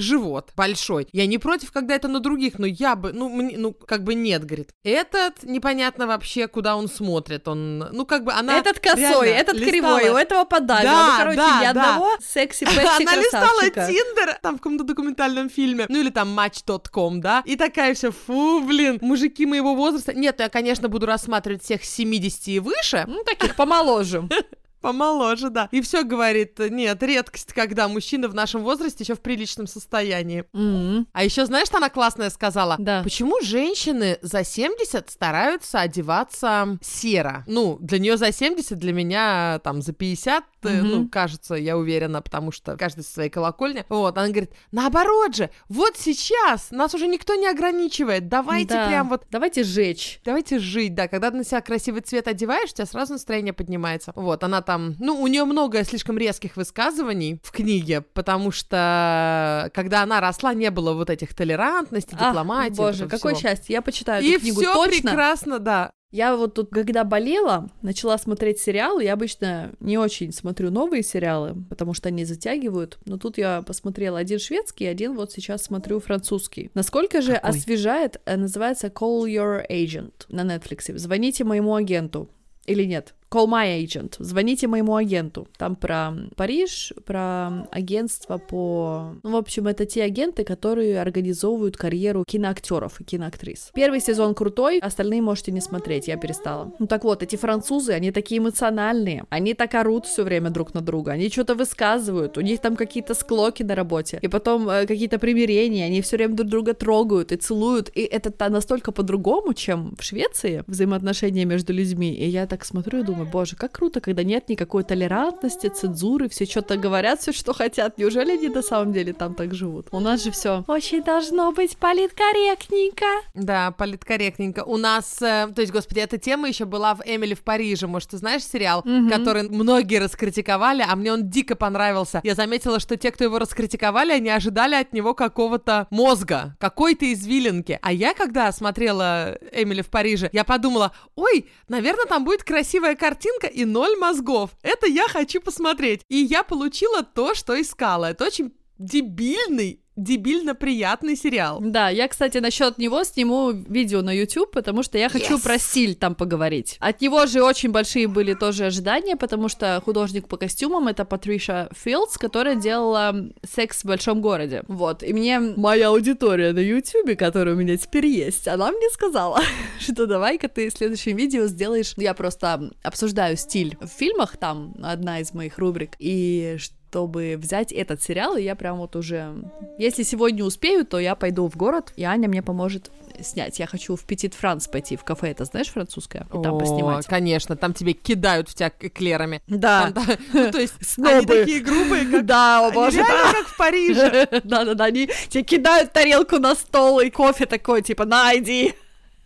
[0.00, 1.08] живот большой.
[1.12, 4.14] Я не против, когда это на других, но я бы, ну, мне, ну, как бы
[4.14, 4.70] нет, говорит.
[4.84, 7.46] Этот непонятно вообще, куда он смотрит.
[7.48, 10.82] Он, ну, как бы она этот косой, этот листала- кривой, у этого подага.
[10.82, 11.70] Да, ну, короче, да, ни да.
[11.70, 13.86] одного секси-пепси Она листала красавчика.
[13.86, 18.60] Тиндер, там в каком-то документальном фильме, ну или там Match.com, да, и такая вся, фу,
[18.62, 20.14] блин, мужики моего возраста.
[20.14, 24.28] Нет, я, конечно, буду рассматривать всех с 70 и выше, Ну, таких помоложе.
[24.80, 25.68] помоложе, да.
[25.72, 30.44] И все говорит, нет, редкость, когда мужчина в нашем возрасте еще в приличном состоянии.
[30.54, 31.06] М.
[31.12, 32.76] А еще знаешь, что она классная сказала?
[32.78, 33.02] Да.
[33.02, 37.44] Почему женщины за 70 стараются одеваться серо?
[37.46, 40.88] Ну, для нее за 70, для меня там за 50, э, Мгм.
[40.88, 43.84] ну, кажется, я уверена, потому что каждый со своей колокольни.
[43.88, 48.86] Вот, она говорит, наоборот же, вот сейчас нас уже никто не ограничивает, давайте Да.
[48.88, 50.20] прям вот Давайте жечь.
[50.24, 51.06] Давайте жить, да.
[51.06, 54.12] Когда ты на себя красивый цвет одеваешь, у тебя сразу настроение поднимается.
[54.14, 54.96] Вот, она там...
[54.98, 60.70] Ну, у нее много слишком резких высказываний в книге, потому что когда она росла, не
[60.70, 62.76] было вот этих толерантности, Ах, дипломатии.
[62.76, 63.48] боже, какое всего.
[63.48, 63.72] счастье.
[63.72, 65.10] Я почитаю И эту книгу все точно.
[65.10, 65.90] прекрасно, да.
[66.10, 69.04] Я вот тут, когда болела, начала смотреть сериалы.
[69.04, 72.98] Я обычно не очень смотрю новые сериалы, потому что они затягивают.
[73.06, 76.70] Но тут я посмотрела один шведский, один вот сейчас смотрю французский.
[76.74, 77.50] Насколько же Какой?
[77.50, 80.96] освежает, э, называется Call Your Agent на Netflix.
[80.98, 82.28] Звоните моему агенту.
[82.66, 83.14] Или нет?
[83.30, 84.16] Call my agent.
[84.18, 85.48] Звоните моему агенту.
[85.58, 89.16] Там про Париж, про агентство по...
[89.22, 93.70] Ну, в общем, это те агенты, которые организовывают карьеру киноактеров и киноактрис.
[93.74, 96.72] Первый сезон крутой, остальные можете не смотреть, я перестала.
[96.78, 100.80] Ну так вот, эти французы, они такие эмоциональные, они так орут все время друг на
[100.80, 105.18] друга, они что-то высказывают, у них там какие-то склоки на работе, и потом э, какие-то
[105.18, 110.02] примирения, они все время друг друга трогают и целуют, и это настолько по-другому, чем в
[110.02, 112.14] Швеции взаимоотношения между людьми.
[112.14, 116.44] И я так смотрю и думаю, боже, как круто, когда нет никакой толерантности, цензуры, все
[116.46, 117.98] что-то говорят, все, что хотят.
[117.98, 119.88] Неужели они на самом деле там так живут?
[119.92, 123.06] У нас же все очень должно быть политкорректненько.
[123.34, 124.64] Да, политкорректненько.
[124.64, 127.86] У нас, э, то есть, господи, эта тема еще была в Эмили в Париже.
[127.86, 129.10] Может, ты знаешь сериал, Мгм.
[129.10, 132.20] который многие раскритиковали, а мне он дико понравился.
[132.24, 137.78] Я заметила, что те, кто его раскритиковали, они ожидали от него какого-то мозга, какой-то извилинки.
[137.82, 143.46] А я, когда смотрела Эмили в Париже, я подумала, ой, наверное, там будет красивая картинка
[143.46, 144.50] и ноль мозгов.
[144.62, 146.02] Это я хочу посмотреть.
[146.08, 148.10] И я получила то, что искала.
[148.10, 151.58] Это очень дебильный, дебильно приятный сериал.
[151.60, 155.42] Да, я, кстати, насчет него сниму видео на YouTube, потому что я хочу Yes!
[155.42, 156.76] про стиль там поговорить.
[156.80, 161.68] От него же очень большие были тоже ожидания, потому что художник по костюмам это Патриша
[161.74, 164.62] Филдс, которая делала «Секс в большом городе».
[164.68, 169.40] Вот, и мне моя аудитория на YouTube, которая у меня теперь есть, она мне сказала,
[169.80, 171.94] что давай-ка ты в следующем видео сделаешь...
[171.96, 176.56] Я просто обсуждаю стиль в фильмах, там одна из моих рубрик, и
[176.88, 179.34] чтобы взять этот сериал, и я прям вот уже...
[179.78, 183.58] Если сегодня успею, то я пойду в город, и Аня мне поможет снять.
[183.58, 187.06] Я хочу в Петит Франс пойти, в кафе, это знаешь, французское, и там О, поснимать.
[187.06, 189.42] конечно, там тебе кидают в тебя эклерами.
[189.48, 189.90] Да.
[189.92, 191.10] Там, да, ну, то есть Снобы.
[191.16, 194.28] они такие грубые, как Да, о они боже, реально как в Париже.
[194.44, 198.74] Да-да-да, они тебе кидают тарелку на стол и кофе такой, типа, найди.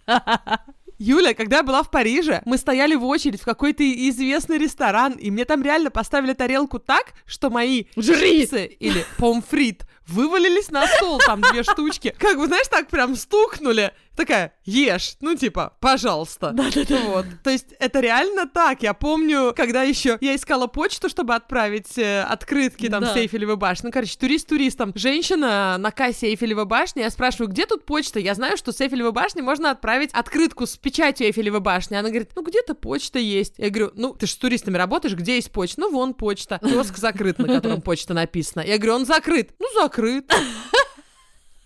[1.02, 5.32] Юля, когда я была в Париже, мы стояли в очередь в какой-то известный ресторан, и
[5.32, 8.42] мне там реально поставили тарелку так, что мои Жри!
[8.42, 12.14] чипсы или помфрит вывалились на стол, там две штучки.
[12.18, 13.92] Как бы, знаешь, так прям стукнули.
[14.16, 16.50] Такая, ешь, ну типа, пожалуйста.
[16.52, 16.98] Да-да-да.
[17.06, 17.26] Вот.
[17.42, 18.82] То есть это реально так.
[18.82, 23.14] Я помню, когда еще я искала почту, чтобы отправить э, открытки там Да.
[23.14, 23.86] с Эйфелевой башни.
[23.86, 24.92] Ну, короче, турист туристом.
[24.94, 28.20] Женщина на кассе Эйфелевой башни, я спрашиваю, где тут почта?
[28.20, 31.94] Я знаю, что с Эйфелевой башни можно отправить открытку с печатью Эйфелевой башни.
[31.96, 33.54] Она говорит, ну где-то почта есть.
[33.56, 35.80] Я говорю, ну ты же с туристами работаешь, где есть почта?
[35.80, 36.60] Ну вон почта.
[36.62, 38.62] Киоск закрыт, на котором почта написана.
[38.62, 39.54] Я говорю, он закрыт.
[39.58, 40.30] Ну закрыт.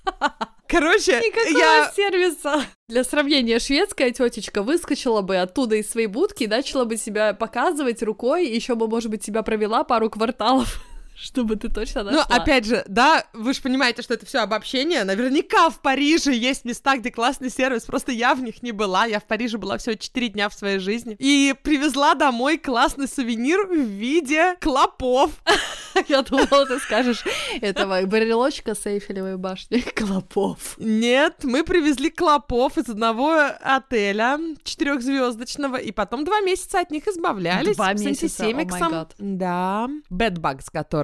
[0.69, 1.93] Короче, Никакого я...
[1.95, 2.65] сервиса.
[2.89, 8.03] Для сравнения, шведская тетечка выскочила бы оттуда из своей будки и начала бы себя показывать
[8.03, 10.83] рукой, еще бы, может быть, тебя провела пару кварталов,
[11.17, 12.37] чтобы ты точно Ну, нашла.
[12.37, 15.05] опять же, да, вы же понимаете, что это все обобщение.
[15.05, 17.85] Наверняка в Париже есть места, где классный сервис.
[17.85, 19.07] Просто я в них не была.
[19.07, 21.17] Я в Париже была всего 4 дня в своей жизни.
[21.19, 25.31] И привезла домой классный сувенир в виде клопов.
[26.09, 27.25] Я думала, ты скажешь
[27.63, 29.79] этого брелочка с Эйфелевой башни.
[29.97, 30.77] Клопов.
[30.79, 37.77] Нет, мы привезли клопов из одного отеля четырехзвездочного, и потом два месяца от них избавлялись.
[37.77, 38.83] Два с месяца, антисемиксом.
[38.83, 39.15] о май гад.
[39.19, 39.89] Да.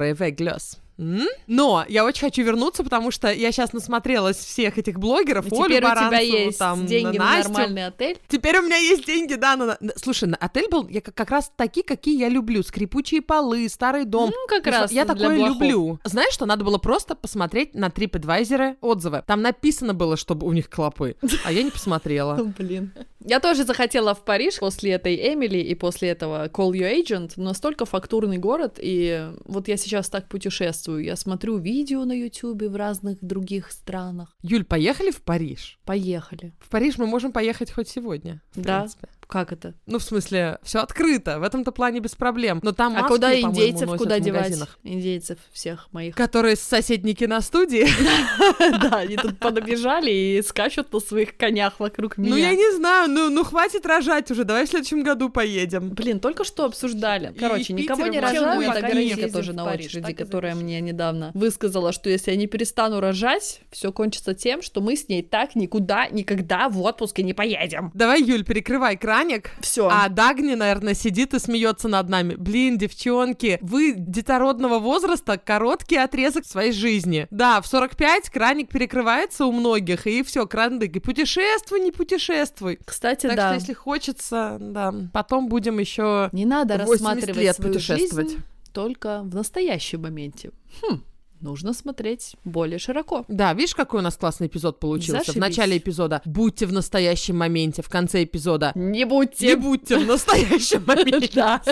[0.02, 0.81] bara är vägglös.
[0.96, 5.46] Но я очень хочу вернуться, потому что я сейчас насмотрелась всех этих блогеров.
[5.46, 7.50] И Олю теперь у тебя Баранцеву, есть там, деньги на Настю.
[7.52, 8.18] нормальный отель.
[8.28, 9.76] Теперь у меня есть деньги, да, на...
[9.80, 12.62] на- Слушай, на отель был я как, раз такие, какие я люблю.
[12.62, 14.30] Скрипучие полы, старый дом.
[14.30, 15.54] Ну, как раз Я такое блохов.
[15.60, 15.98] люблю.
[16.04, 19.22] Знаешь, что надо было просто посмотреть на TripAdvisor отзывы.
[19.26, 22.34] Там написано было, чтобы у них клопы, а я не посмотрела.
[22.58, 22.92] Блин.
[23.24, 27.32] Я тоже захотела в Париж после этой Эмили и после этого Call Your Agent.
[27.36, 30.81] Настолько фактурный город, и вот я сейчас так путешествую.
[30.88, 34.36] Я смотрю видео на Ютубе в разных других странах.
[34.42, 35.78] Юль, поехали в Париж?
[35.84, 36.52] Поехали.
[36.60, 38.42] В Париж мы можем поехать хоть сегодня.
[38.54, 38.80] в Да.
[38.80, 39.08] принципе.
[39.32, 39.72] Как это?
[39.86, 41.40] Ну, в смысле, все открыто.
[41.40, 42.60] В этом-то плане без проблем.
[42.62, 44.58] Но там а маски, куда по-моему, индейцев, носят куда в девать?
[44.82, 46.14] Индейцев всех моих.
[46.14, 47.88] Которые с соседней киностудии.
[48.82, 52.30] Да, они тут понабежали и скачут на своих конях вокруг меня.
[52.30, 54.44] Ну, я не знаю, ну, ну хватит рожать уже.
[54.44, 55.90] Давай в следующем году поедем.
[55.90, 57.34] Блин, только что обсуждали.
[57.38, 62.32] Короче, никого не рожаю, ограничен Вероника тоже на очереди, которая мне недавно высказала, что если
[62.32, 66.80] я не перестану рожать, все кончится тем, что мы с ней так никуда, никогда в
[66.82, 67.90] отпуске не поедем.
[67.94, 69.50] Давай, Юль, перекрывай краник.
[69.60, 69.88] Все.
[69.90, 72.34] А Дагни, наверное, сидит и смеется над нами.
[72.34, 77.26] Блин, девчонки, вы детородного возраста короткий отрезок своей жизни.
[77.30, 80.96] Да, в 45 краник перекрывается у многих, и все, крандык.
[80.96, 82.78] И путешествуй, не путешествуй.
[82.84, 83.48] Кстати, Так да.
[83.50, 88.28] что, если хочется, да, потом будем еще Не надо 80 рассматривать лет свою путешествовать.
[88.30, 88.42] жизнь
[88.72, 90.50] только в настоящем моменте.
[90.82, 91.02] Хм,
[91.42, 93.24] нужно смотреть более широко.
[93.28, 95.18] Да, видишь, какой у нас классный эпизод получился?
[95.18, 95.36] Зашибись.
[95.36, 99.56] В начале эпизода будьте в настоящем моменте, в конце эпизода Не не будьте.
[99.56, 101.30] будьте в настоящем моменте.
[101.34, 101.62] Да.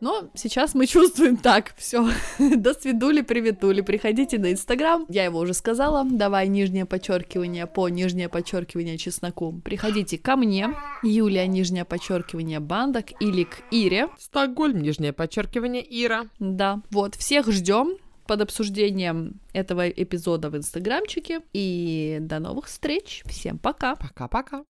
[0.00, 1.74] Но сейчас мы чувствуем так.
[1.78, 2.08] Все.
[2.38, 3.80] До свидули, приветули.
[3.82, 5.06] Приходите на Инстаграм.
[5.08, 6.04] Я его уже сказала.
[6.04, 9.60] Давай нижнее подчеркивание по нижнее подчеркивание чесноку.
[9.64, 10.74] Приходите ко мне.
[11.04, 13.06] Юлия, нижнее подчеркивание бандок.
[13.20, 14.08] Или к Ире.
[14.18, 16.24] Стокгольм, нижнее подчеркивание, Ира.
[16.40, 16.82] Да.
[16.90, 17.92] Вот, всех ждем
[18.26, 21.40] под обсуждением этого эпизода в Инстаграмчике.
[21.52, 23.22] И до новых встреч.
[23.26, 23.96] Всем пока.
[23.96, 24.64] Пока-пока.